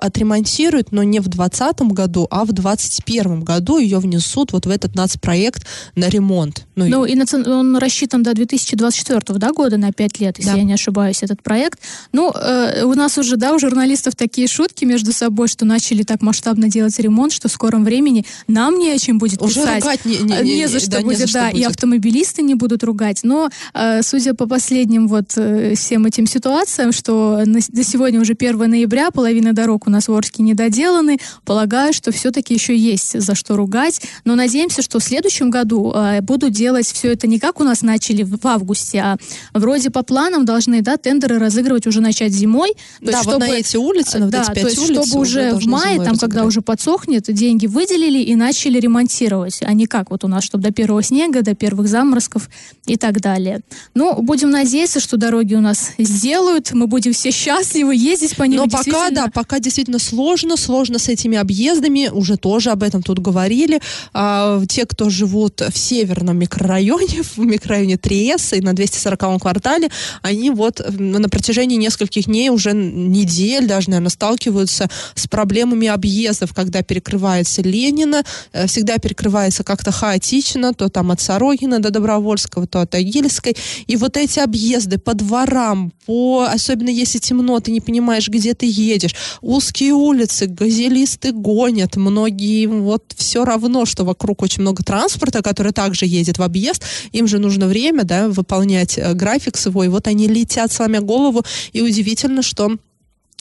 отремонтируют, 0.57 0.91
но 0.91 1.03
не 1.03 1.19
в 1.19 1.27
2020 1.27 1.81
году, 1.93 2.27
а 2.31 2.43
в 2.43 2.51
2021 2.51 3.41
году 3.43 3.77
ее 3.77 3.99
внесут 3.99 4.51
вот 4.53 4.65
в 4.65 4.69
этот 4.69 4.95
нацпроект 4.95 5.65
на 5.95 6.09
ремонт. 6.09 6.65
Ну, 6.75 6.85
и- 6.85 6.89
Ну, 6.89 7.05
и 7.05 7.15
наци- 7.15 7.47
он 7.49 7.77
рассчитан 7.77 8.23
до 8.23 8.33
2024 8.33 9.39
да, 9.39 9.51
года, 9.51 9.77
на 9.77 9.91
5 9.91 10.19
лет, 10.19 10.37
если 10.37 10.51
Да. 10.51 10.57
я 10.57 10.63
не 10.63 10.73
ошибаюсь, 10.73 11.23
этот 11.23 11.41
проект. 11.43 11.79
Ну, 12.11 12.31
э, 12.31 12.83
у 12.83 12.93
нас 12.95 13.17
уже, 13.17 13.37
да, 13.37 13.53
у 13.53 13.59
журналистов 13.59 14.15
такие 14.15 14.47
шутки 14.47 14.85
между 14.85 15.13
собой, 15.13 15.47
что 15.47 15.65
начали 15.65 16.03
так 16.03 16.21
масштабно 16.21 16.69
делать 16.69 16.97
ремонт, 16.99 17.31
что 17.33 17.47
в 17.49 17.51
скором 17.51 17.83
времени 17.83 18.25
нам 18.47 18.77
не 18.79 18.91
о 18.91 18.97
чем 18.99 19.17
будет 19.19 19.41
Уже 19.41 19.55
писать. 19.61 19.83
ругать 19.83 20.05
не- 20.05 20.17
не- 20.17 20.33
А, 20.33 20.41
не- 20.43 20.67
за 20.67 20.79
что 20.79 20.91
да, 20.91 20.97
не 20.99 21.03
будет, 21.05 21.17
за 21.19 21.27
что 21.27 21.39
да, 21.39 21.49
и 21.49 21.53
будет. 21.53 21.67
автомобилисты 21.67 22.41
не 22.41 22.55
будут 22.55 22.83
ругать. 22.83 23.19
Но, 23.23 23.49
э, 23.73 24.01
судя 24.03 24.33
по 24.33 24.47
последним 24.47 25.07
вот 25.07 25.33
э, 25.37 25.75
всем 25.75 26.05
этим 26.05 26.25
ситуациям, 26.27 26.91
что 26.91 27.41
на, 27.45 27.59
до 27.67 27.83
сегодня 27.83 28.19
уже 28.21 28.33
1 28.35 28.67
ноября, 28.67 29.11
половина 29.11 29.53
дорог 29.53 29.87
у 29.87 29.89
нас 29.89 30.07
в 30.07 30.13
Орске 30.13 30.43
не 30.47 30.53
доделаны, 30.53 31.19
полагаю, 31.45 31.93
что 31.93 32.11
все-таки 32.11 32.53
еще 32.53 32.75
есть 32.75 33.19
за 33.21 33.35
что 33.35 33.55
ругать. 33.55 34.01
Но 34.25 34.35
надеемся, 34.35 34.81
что 34.81 34.99
в 34.99 35.03
следующем 35.03 35.49
году 35.49 35.93
э, 35.93 36.21
будут 36.21 36.53
делать 36.53 36.87
все 36.91 37.13
это 37.13 37.27
не 37.27 37.37
как 37.39 37.59
у 37.59 37.63
нас 37.63 37.81
начали 37.81 38.23
в, 38.23 38.39
в 38.39 38.47
августе, 38.47 38.99
а 38.99 39.17
вроде 39.53 39.89
по 39.89 40.03
планам 40.03 40.45
должны, 40.45 40.81
да, 40.81 40.97
тендеры 40.97 41.37
разыгрывать 41.37 41.85
уже 41.87 42.01
начать 42.01 42.31
зимой. 42.31 42.73
То 42.99 43.11
да, 43.11 43.11
есть, 43.11 43.25
вот 43.25 43.39
на 43.39 43.45
чтобы- 43.45 43.59
эти 43.59 43.77
улицы, 43.77 44.19
на 44.19 44.25
вот 44.25 44.31
да, 44.31 44.41
эти 44.41 44.47
то 44.47 44.53
пять 44.53 44.63
есть, 44.63 44.77
улиц 44.89 45.05
чтобы 45.07 45.21
уже 45.21 45.53
в 45.53 45.65
мае, 45.65 46.01
там, 46.03 46.17
когда 46.17 46.45
уже 46.45 46.61
подсохнет, 46.61 47.23
деньги 47.27 47.67
выделили 47.67 48.19
и 48.19 48.35
начали 48.35 48.79
ремонтировать, 48.79 49.59
а 49.61 49.73
не 49.73 49.85
как 49.85 50.11
вот 50.11 50.23
у 50.23 50.27
нас, 50.27 50.43
чтобы 50.43 50.63
до 50.63 50.71
первого 50.71 51.03
снега, 51.03 51.41
до 51.41 51.55
первых 51.55 51.87
заморозков 51.87 52.49
и 52.85 52.95
так 52.95 53.19
далее. 53.19 53.61
Ну, 53.93 54.21
будем 54.21 54.49
надеяться, 54.49 54.99
что 54.99 55.17
дороги 55.17 55.55
у 55.55 55.61
нас 55.61 55.91
сделают, 55.97 56.71
мы 56.71 56.87
будем 56.87 57.13
все 57.13 57.31
счастливы 57.31 57.95
ездить 57.95 58.35
по 58.35 58.43
ним. 58.43 58.61
Но 58.61 58.67
пока, 58.67 59.09
да, 59.09 59.27
пока 59.33 59.59
действительно 59.59 59.99
сложно, 59.99 60.26
сложно 60.35 60.99
с 60.99 61.07
этими 61.09 61.37
объездами, 61.37 62.09
уже 62.11 62.37
тоже 62.37 62.71
об 62.71 62.83
этом 62.83 63.01
тут 63.01 63.19
говорили. 63.19 63.79
А, 64.13 64.61
те, 64.67 64.85
кто 64.85 65.09
живут 65.09 65.61
в 65.61 65.77
северном 65.77 66.37
микрорайоне, 66.37 67.23
в 67.35 67.37
микрорайоне 67.39 67.97
Триеса 67.97 68.55
и 68.55 68.61
на 68.61 68.73
240 68.73 69.41
квартале, 69.41 69.89
они 70.21 70.49
вот 70.49 70.81
на 70.89 71.29
протяжении 71.29 71.77
нескольких 71.77 72.25
дней, 72.25 72.49
уже 72.49 72.73
недель 72.73 73.67
даже, 73.67 73.89
наверное, 73.89 74.09
сталкиваются 74.09 74.89
с 75.15 75.27
проблемами 75.27 75.87
объездов, 75.87 76.53
когда 76.53 76.81
перекрывается 76.81 77.61
Ленина, 77.61 78.23
э, 78.53 78.67
всегда 78.67 78.97
перекрывается 78.97 79.63
как-то 79.63 79.91
хаотично, 79.91 80.73
то 80.73 80.89
там 80.89 81.11
от 81.11 81.21
Сорокина 81.21 81.79
до 81.79 81.89
Добровольского, 81.89 82.67
то 82.67 82.81
от 82.81 82.95
Агильской. 82.95 83.55
И 83.87 83.95
вот 83.95 84.17
эти 84.17 84.39
объезды 84.39 84.97
по 84.97 85.13
дворам, 85.13 85.91
по, 86.05 86.47
особенно 86.51 86.89
если 86.89 87.19
темно, 87.19 87.59
ты 87.59 87.71
не 87.71 87.81
понимаешь, 87.81 88.27
где 88.27 88.53
ты 88.53 88.65
едешь, 88.69 89.15
узкие 89.41 89.93
улицы, 89.93 90.16
газелисты 90.25 91.31
гонят, 91.31 91.95
многие 91.95 92.65
вот 92.65 93.13
все 93.15 93.45
равно, 93.45 93.85
что 93.85 94.03
вокруг 94.03 94.41
очень 94.41 94.61
много 94.61 94.83
транспорта, 94.83 95.41
который 95.41 95.71
также 95.71 96.05
едет 96.05 96.37
в 96.37 96.43
объезд, 96.43 96.83
им 97.11 97.27
же 97.27 97.39
нужно 97.39 97.67
время, 97.67 98.03
да, 98.03 98.27
выполнять 98.27 98.97
э, 98.97 99.13
график 99.13 99.57
свой, 99.57 99.89
вот 99.89 100.07
они 100.07 100.27
летят, 100.27 100.71
сломя 100.71 101.01
голову, 101.01 101.43
и 101.73 101.81
удивительно, 101.81 102.41
что 102.41 102.77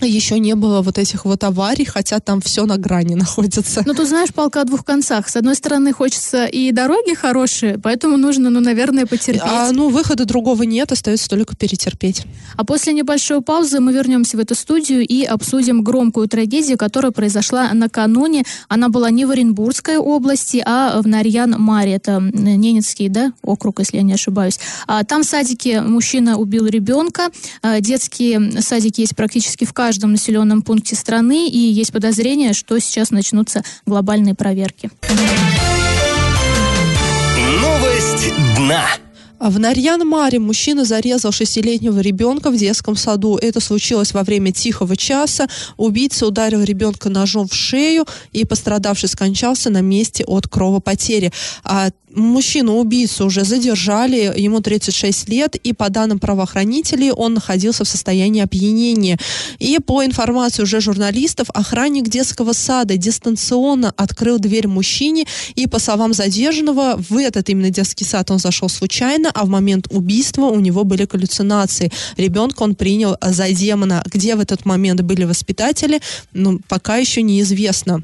еще 0.05 0.39
не 0.39 0.55
было 0.55 0.83
вот 0.83 0.99
этих 0.99 1.25
вот 1.25 1.43
аварий, 1.45 1.87
хотя 1.87 2.21
там 2.21 2.41
все 2.41 2.67
на 2.67 2.77
грани 2.77 3.15
находится. 3.15 3.83
Ну, 3.87 3.95
тут 3.95 4.09
знаешь, 4.09 4.33
палка 4.33 4.61
о 4.61 4.65
двух 4.65 4.85
концах. 4.85 5.29
С 5.29 5.37
одной 5.37 5.55
стороны, 5.55 5.93
хочется 5.93 6.45
и 6.47 6.71
дороги 6.73 7.15
хорошие, 7.15 7.79
поэтому 7.79 8.17
нужно, 8.17 8.51
ну, 8.51 8.61
наверное, 8.61 9.07
потерпеть. 9.07 9.43
А, 9.43 9.73
ну, 9.73 9.89
выхода 9.89 10.27
другого 10.27 10.65
нет, 10.65 10.93
остается 10.93 11.29
только 11.29 11.57
перетерпеть. 11.57 12.25
А 12.57 12.65
после 12.65 12.93
небольшой 12.93 13.41
паузы 13.41 13.81
мы 13.81 13.93
вернемся 13.93 14.37
в 14.37 14.41
эту 14.41 14.55
студию 14.55 15.07
и 15.07 15.25
обсудим 15.25 15.83
громкую 15.83 16.29
трагедию, 16.29 16.77
которая 16.77 17.13
произошла 17.13 17.73
накануне. 17.73 18.45
Она 18.69 18.89
была 18.89 19.11
не 19.11 19.25
в 19.25 19.31
Оренбургской 19.31 19.97
области, 19.97 20.63
а 20.65 21.01
в 21.01 21.07
Нарьян-Маре. 21.07 21.95
Это 21.95 22.21
Ненецкий, 22.21 23.09
да, 23.09 23.33
округ, 23.43 23.79
если 23.79 23.97
я 23.97 24.03
не 24.03 24.13
ошибаюсь. 24.13 24.59
А, 24.87 25.05
там 25.05 25.23
в 25.23 25.27
садике 25.27 25.81
мужчина 25.81 26.37
убил 26.37 26.67
ребенка. 26.67 27.31
А, 27.63 27.81
детские 27.81 28.61
садики 28.61 29.01
есть 29.01 29.17
практически 29.17 29.65
в 29.65 29.73
каждом 29.73 29.86
населенном 29.93 30.63
пункте 30.63 30.97
страны, 30.97 31.49
и 31.49 31.59
есть 31.59 31.93
подозрение, 31.93 32.53
что 32.53 32.79
сейчас 32.79 33.11
начнутся 33.11 33.63
глобальные 33.87 34.35
проверки. 34.35 34.91
Новость 37.61 38.33
дна. 38.57 38.87
А 39.39 39.51
В 39.51 39.59
Нарьян-Маре 39.59 40.39
мужчина 40.39 40.85
зарезал 40.85 41.31
шестилетнего 41.31 42.01
ребенка 42.01 42.51
в 42.51 42.57
детском 42.57 42.97
саду. 42.97 43.37
Это 43.37 43.61
случилось 43.61 44.15
во 44.15 44.23
время 44.23 44.51
тихого 44.51 44.97
часа. 44.97 45.47
Убийца 45.77 46.27
ударил 46.27 46.63
ребенка 46.63 47.11
ножом 47.11 47.47
в 47.47 47.55
шею, 47.55 48.07
и 48.33 48.47
пострадавший 48.47 49.11
скончался 49.11 49.69
на 49.69 49.83
месте 49.83 50.25
от 50.25 50.49
кровопотери. 50.49 51.33
А 51.65 51.91
мужчину-убийцу 52.17 53.27
уже 53.27 53.45
задержали, 53.45 54.33
ему 54.37 54.61
36 54.61 55.29
лет, 55.29 55.57
и 55.57 55.73
по 55.73 55.91
данным 55.91 56.19
правоохранителей 56.19 57.13
он 57.13 57.35
находился 57.35 57.85
в 57.85 57.89
состоянии 57.89 58.43
опьянения. 58.43 59.19
И 59.59 59.79
по 59.79 60.05
информации 60.05 60.63
уже 60.63 60.81
журналистов, 60.81 61.49
охранник 61.55 62.09
детского 62.09 62.53
сада 62.53 62.97
дистанционно 62.97 63.93
открыл 63.97 64.39
дверь 64.39 64.67
мужчине, 64.67 65.27
и 65.55 65.67
по 65.67 65.79
словам 65.79 66.13
задержанного, 66.13 66.97
в 66.97 67.17
этот 67.17 67.49
именно 67.51 67.71
детский 67.71 68.05
сад 68.05 68.31
он 68.31 68.39
зашел 68.39 68.69
случайно, 68.69 69.31
а 69.35 69.45
в 69.45 69.49
момент 69.49 69.87
убийства 69.91 70.47
у 70.47 70.61
него 70.61 70.85
были 70.85 71.05
галлюцинации. 71.05 71.93
Ребенка 72.17 72.63
он 72.63 72.75
принял 72.75 73.17
за 73.21 73.51
демона. 73.53 74.03
Где 74.07 74.35
в 74.37 74.41
этот 74.41 74.65
момент 74.65 75.03
были 75.03 75.25
воспитатели, 75.25 76.01
ну, 76.33 76.61
пока 76.69 76.97
еще 76.97 77.23
неизвестно 77.23 78.03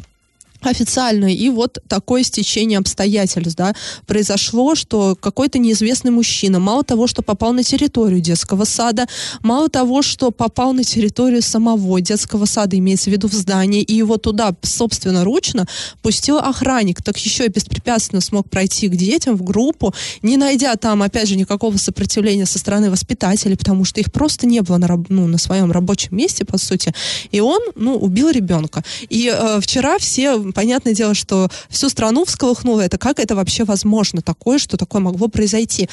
официально. 0.66 1.32
И 1.32 1.48
вот 1.48 1.78
такое 1.88 2.22
стечение 2.22 2.78
обстоятельств, 2.78 3.56
да, 3.56 3.74
произошло, 4.06 4.74
что 4.74 5.16
какой-то 5.20 5.58
неизвестный 5.58 6.10
мужчина, 6.10 6.58
мало 6.58 6.84
того, 6.84 7.06
что 7.06 7.22
попал 7.22 7.52
на 7.52 7.62
территорию 7.62 8.20
детского 8.20 8.64
сада, 8.64 9.06
мало 9.42 9.68
того, 9.68 10.02
что 10.02 10.30
попал 10.30 10.72
на 10.72 10.84
территорию 10.84 11.42
самого 11.42 12.00
детского 12.00 12.44
сада, 12.44 12.78
имеется 12.78 13.10
в 13.10 13.12
виду 13.12 13.28
в 13.28 13.32
здание, 13.32 13.82
и 13.82 13.94
его 13.94 14.16
туда 14.16 14.54
собственноручно 14.62 15.66
пустил 16.02 16.38
охранник, 16.38 17.02
так 17.02 17.16
еще 17.18 17.46
и 17.46 17.48
беспрепятственно 17.48 18.20
смог 18.20 18.48
пройти 18.50 18.88
к 18.88 18.96
детям 18.96 19.36
в 19.36 19.42
группу, 19.42 19.94
не 20.22 20.36
найдя 20.36 20.74
там, 20.76 21.02
опять 21.02 21.28
же, 21.28 21.36
никакого 21.36 21.76
сопротивления 21.76 22.46
со 22.46 22.58
стороны 22.58 22.90
воспитателей, 22.90 23.56
потому 23.56 23.84
что 23.84 24.00
их 24.00 24.12
просто 24.12 24.46
не 24.46 24.60
было 24.60 24.78
на, 24.78 25.04
ну, 25.08 25.26
на 25.26 25.38
своем 25.38 25.70
рабочем 25.72 26.16
месте, 26.16 26.44
по 26.44 26.58
сути. 26.58 26.92
И 27.30 27.40
он, 27.40 27.60
ну, 27.74 27.96
убил 27.96 28.30
ребенка. 28.30 28.84
И 29.08 29.32
э, 29.32 29.60
вчера 29.60 29.98
все, 29.98 30.51
понятное 30.52 30.94
дело, 30.94 31.14
что 31.14 31.48
всю 31.68 31.88
страну 31.88 32.24
всколыхнуло 32.24 32.80
это, 32.80 32.98
как 32.98 33.18
это 33.18 33.34
вообще 33.34 33.64
возможно 33.64 34.22
такое, 34.22 34.58
что 34.58 34.76
такое 34.76 35.00
могло 35.00 35.28
произойти. 35.28 35.88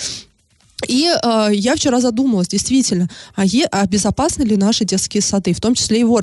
И 0.87 1.07
э, 1.07 1.49
я 1.51 1.75
вчера 1.75 1.99
задумалась, 1.99 2.47
действительно, 2.47 3.09
а, 3.35 3.45
е- 3.45 3.67
а 3.69 3.85
безопасны 3.85 4.43
ли 4.43 4.55
наши 4.55 4.85
детские 4.85 5.21
сады, 5.21 5.53
в 5.53 5.59
том 5.59 5.75
числе 5.75 6.01
и 6.01 6.03
в. 6.05 6.19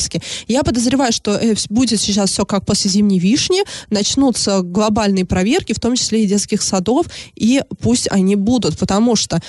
Я 0.49 0.63
подозреваю, 0.63 1.13
что 1.13 1.33
э, 1.33 1.55
будет 1.69 2.01
сейчас 2.01 2.31
все 2.31 2.47
как 2.47 2.65
после 2.65 2.91
зимней 2.91 3.19
вишни, 3.19 3.65
начнутся 3.91 4.63
глобальные 4.63 5.27
проверки, 5.27 5.75
в 5.75 5.81
том 5.81 5.95
числе 5.95 6.25
и 6.25 6.27
детских 6.27 6.63
садов, 6.63 7.07
и 7.35 7.63
пусть 7.81 8.11
они 8.11 8.35
будут, 8.37 8.79
потому 8.79 9.15
что 9.17 9.41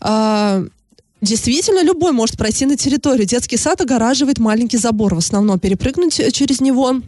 э, 0.00 0.66
Действительно, 1.24 1.82
любой 1.82 2.12
может 2.12 2.36
пройти 2.36 2.66
на 2.66 2.76
территорию. 2.76 3.26
Детский 3.26 3.56
сад 3.56 3.80
огораживает 3.80 4.38
маленький 4.38 4.76
забор, 4.76 5.14
в 5.14 5.18
основном 5.18 5.58
перепрыгнуть 5.58 6.20
э, 6.20 6.30
через 6.30 6.60
него 6.60 7.00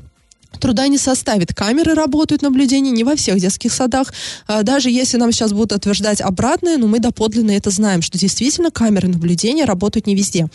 труда 0.59 0.88
не 0.88 0.99
составит. 0.99 1.55
Камеры 1.55 1.95
работают 1.95 2.42
наблюдения 2.42 2.90
не 2.90 3.05
во 3.05 3.16
всех 3.16 3.40
детских 3.40 3.73
садах. 3.73 4.12
А, 4.47 4.62
Даже 4.62 4.90
если 4.90 5.16
нам 5.16 5.33
сейчас 5.33 5.53
будут 5.53 5.73
утверждать 5.73 6.21
обратное, 6.21 6.77
но 6.77 6.87
мы 6.87 6.99
доподлинно 6.99 7.53
это 7.53 7.71
знаем, 7.71 8.03
что 8.03 8.19
действительно 8.19 8.71
камеры 8.71 9.09
наблюдения 9.09 9.64
работают 9.64 10.07
не 10.07 10.14
везде. 10.14 10.49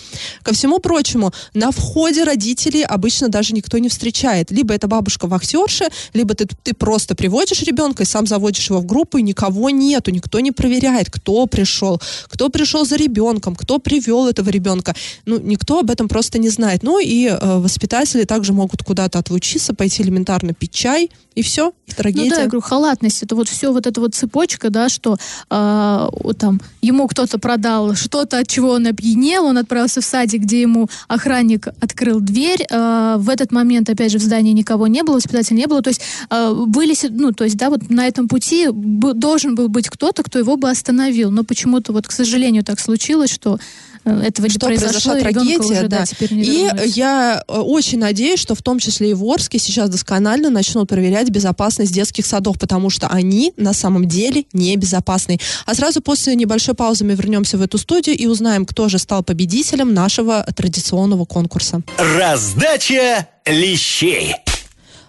Ко 0.44 0.54
всему 0.54 0.80
прочему, 0.80 1.32
на 1.54 1.72
входе 1.72 2.24
родителей 2.24 2.84
обычно 2.84 3.30
даже 3.30 3.54
никто 3.54 3.78
не 3.78 3.90
встречает. 3.90 4.52
Либо 4.52 4.74
это 4.74 4.88
бабушка-вахтерша, 4.88 5.90
либо 6.14 6.34
ты, 6.34 6.48
ты 6.64 6.74
просто 6.74 7.16
приводишь 7.16 7.62
ребенка 7.64 8.04
и 8.04 8.06
сам 8.06 8.28
заводишь 8.28 8.70
его 8.70 8.80
в 8.80 8.86
группу, 8.86 9.18
и 9.18 9.22
никого 9.22 9.70
нету, 9.70 10.12
никто 10.12 10.40
не 10.40 10.52
проверяет, 10.52 11.10
кто 11.10 11.46
пришел, 11.46 12.02
кто 12.28 12.50
пришел 12.50 12.86
за 12.86 12.96
ребенком, 12.96 13.56
кто 13.56 13.80
привел 13.80 14.28
этого 14.28 14.50
ребенка. 14.50 14.96
Ну, 15.26 15.40
никто 15.40 15.80
об 15.80 15.92
этом 15.92 16.08
просто 16.08 16.40
не 16.40 16.50
знает. 16.50 16.84
Ну 16.84 17.00
и 17.00 17.28
э, 17.28 17.58
воспитатели 17.58 18.24
также 18.24 18.54
могут 18.54 18.84
куда-то 18.84 19.20
отлучиться, 19.20 19.74
пойти 19.74 19.91
элементарно 20.00 20.54
пить 20.54 20.72
чай, 20.72 21.10
и 21.34 21.42
все, 21.42 21.70
и 21.88 21.92
Ну 21.92 21.96
трагедия. 21.96 22.30
да, 22.30 22.42
я 22.42 22.48
говорю, 22.48 22.62
халатность, 22.62 23.24
это 23.24 23.36
вот 23.36 23.48
все 23.48 23.72
вот 23.72 23.88
эта 23.88 24.02
вот 24.02 24.14
цепочка, 24.14 24.70
да, 24.70 24.90
что 24.90 25.18
вот 25.50 26.38
там 26.38 26.62
ему 26.82 27.08
кто-то 27.08 27.40
продал 27.40 27.96
что-то, 27.96 28.40
от 28.40 28.48
чего 28.48 28.72
он 28.72 28.88
опьянел, 28.88 29.46
он 29.46 29.58
отправился 29.58 30.02
в 30.02 30.06
садик, 30.06 30.42
где 30.42 30.62
ему 30.62 30.90
охранник 31.08 31.68
открыл 31.80 32.20
дверь, 32.20 32.66
а, 32.70 33.18
в 33.18 33.30
этот 33.30 33.52
момент, 33.52 33.90
опять 33.90 34.12
же, 34.12 34.18
в 34.18 34.22
здании 34.22 34.52
никого 34.52 34.88
не 34.88 35.04
было, 35.04 35.16
воспитателя 35.16 35.58
не 35.58 35.68
было, 35.68 35.82
то 35.82 35.90
есть 35.90 36.02
а, 36.30 36.54
были, 36.54 36.96
ну, 37.10 37.32
то 37.32 37.46
есть, 37.46 37.58
да, 37.58 37.70
вот 37.70 37.90
на 37.90 38.08
этом 38.08 38.28
пути 38.28 38.68
должен 38.72 39.56
был 39.56 39.70
быть 39.70 39.90
кто-то, 39.90 40.24
кто 40.24 40.40
его 40.40 40.58
бы 40.58 40.70
остановил, 40.70 41.32
но 41.32 41.44
почему-то 41.44 41.94
вот, 41.94 42.08
к 42.08 42.12
сожалению, 42.12 42.64
так 42.64 42.80
случилось, 42.80 43.32
что 43.32 43.60
э, 44.06 44.22
этого 44.24 44.46
не 44.46 44.52
что 44.52 44.68
произошло, 44.68 45.14
произошла 45.14 45.20
трагедия, 45.20 45.58
уже, 45.58 45.88
да. 45.88 46.06
не 46.30 46.44
и 46.44 46.64
вернуть. 46.64 46.98
я 46.98 47.44
э, 47.48 47.58
очень 47.58 48.00
надеюсь, 48.00 48.40
что 48.40 48.56
в 48.56 48.62
том 48.62 48.80
числе 48.80 49.12
и 49.12 49.14
в 49.14 49.24
Орске 49.24 49.60
сейчас 49.60 49.90
досконально 49.90 50.50
начнут 50.50 50.88
проверять 50.90 51.30
безопасность 51.30 51.94
детских 51.94 52.26
садов, 52.26 52.58
потому 52.60 52.90
что 52.90 53.08
они 53.08 53.54
на 53.58 53.74
самом 53.74 54.08
деле 54.08 54.46
небезопасны. 54.54 55.40
А 55.66 55.76
сразу 55.76 56.02
после 56.02 56.36
небольшой 56.36 56.76
паузы 56.76 57.06
мы 57.06 57.14
вернемся 57.14 57.58
в 57.58 57.62
эту 57.62 57.78
студию 57.78 58.16
и 58.18 58.28
узнаем, 58.28 58.66
кто 58.66 58.90
же 58.90 58.98
стал 58.98 59.24
победителем 59.24 59.94
нашего 59.94 60.46
традиционного 60.56 61.26
конкурса. 61.26 61.82
Раздача 61.98 63.28
лещей. 63.46 64.36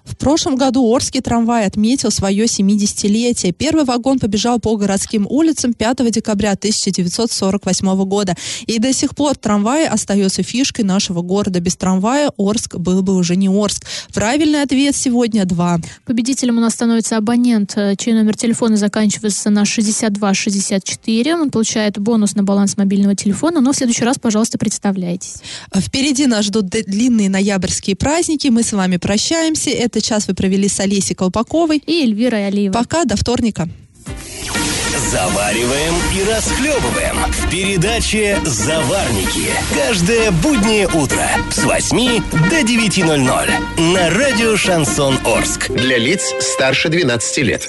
В 0.05 0.17
прошлом 0.17 0.57
году 0.57 0.85
Орский 0.85 1.21
трамвай 1.21 1.65
отметил 1.67 2.11
свое 2.11 2.45
70-летие. 2.45 3.53
Первый 3.53 3.85
вагон 3.85 4.19
побежал 4.19 4.59
по 4.59 4.77
городским 4.77 5.27
улицам 5.29 5.75
5 5.75 6.11
декабря 6.11 6.53
1948 6.53 8.05
года. 8.05 8.35
И 8.67 8.79
до 8.79 8.93
сих 8.93 9.15
пор 9.15 9.37
трамвай 9.37 9.87
остается 9.87 10.43
фишкой 10.43 10.85
нашего 10.85 11.23
города. 11.23 11.61
Без 11.61 11.77
трамвая 11.77 12.31
Орск 12.37 12.77
был 12.77 13.03
бы 13.03 13.15
уже 13.15 13.37
не 13.37 13.49
Орск. 13.49 13.87
Правильный 14.13 14.63
ответ 14.63 14.97
сегодня 14.97 15.45
два. 15.45 15.79
Победителем 16.05 16.59
у 16.59 16.61
нас 16.61 16.75
становится 16.75 17.17
абонент, 17.17 17.75
э, 17.77 17.95
чей 17.97 18.15
номер 18.15 18.37
телефона 18.37 18.77
заканчивается 18.77 19.51
на 19.51 19.65
6264. 19.65 21.35
Он 21.37 21.51
получает 21.51 21.99
бонус 21.99 22.35
на 22.35 22.43
баланс 22.43 22.77
мобильного 22.77 23.15
телефона, 23.15 23.61
но 23.61 23.73
в 23.73 23.77
следующий 23.77 24.05
раз, 24.05 24.19
пожалуйста, 24.19 24.59
представляйтесь. 24.59 25.37
Впереди 25.75 26.27
нас 26.27 26.47
ждут 26.47 26.67
длинные 26.67 27.31
ноябрьские 27.31 27.95
праздники. 27.95 28.49
Мы 28.49 28.63
с 28.63 28.73
вами 28.73 28.97
прощаемся. 28.97 29.71
Этот 30.03 30.09
час 30.09 30.27
вы 30.27 30.35
провели 30.35 30.69
с 30.69 30.81
Олесей 30.81 31.15
Колпаковой. 31.15 31.81
И 31.87 32.03
Эльвира 32.03 32.37
Алиева. 32.37 32.73
Пока, 32.73 33.05
до 33.05 33.17
вторника. 33.17 33.69
Завариваем 35.13 35.95
и 36.17 36.25
расхлебываем 36.29 37.17
в 37.31 37.51
передаче 37.51 38.41
«Заварники». 38.45 39.49
Каждое 39.73 40.33
буднее 40.33 40.89
утро 40.89 41.25
с 41.53 41.63
8 41.63 42.21
до 42.51 42.61
9.00 42.63 43.93
на 43.93 44.11
радио 44.11 44.57
«Шансон 44.57 45.19
Орск». 45.25 45.71
Для 45.71 45.99
лиц 45.99 46.35
старше 46.41 46.89
12 46.89 47.39
лет. 47.39 47.69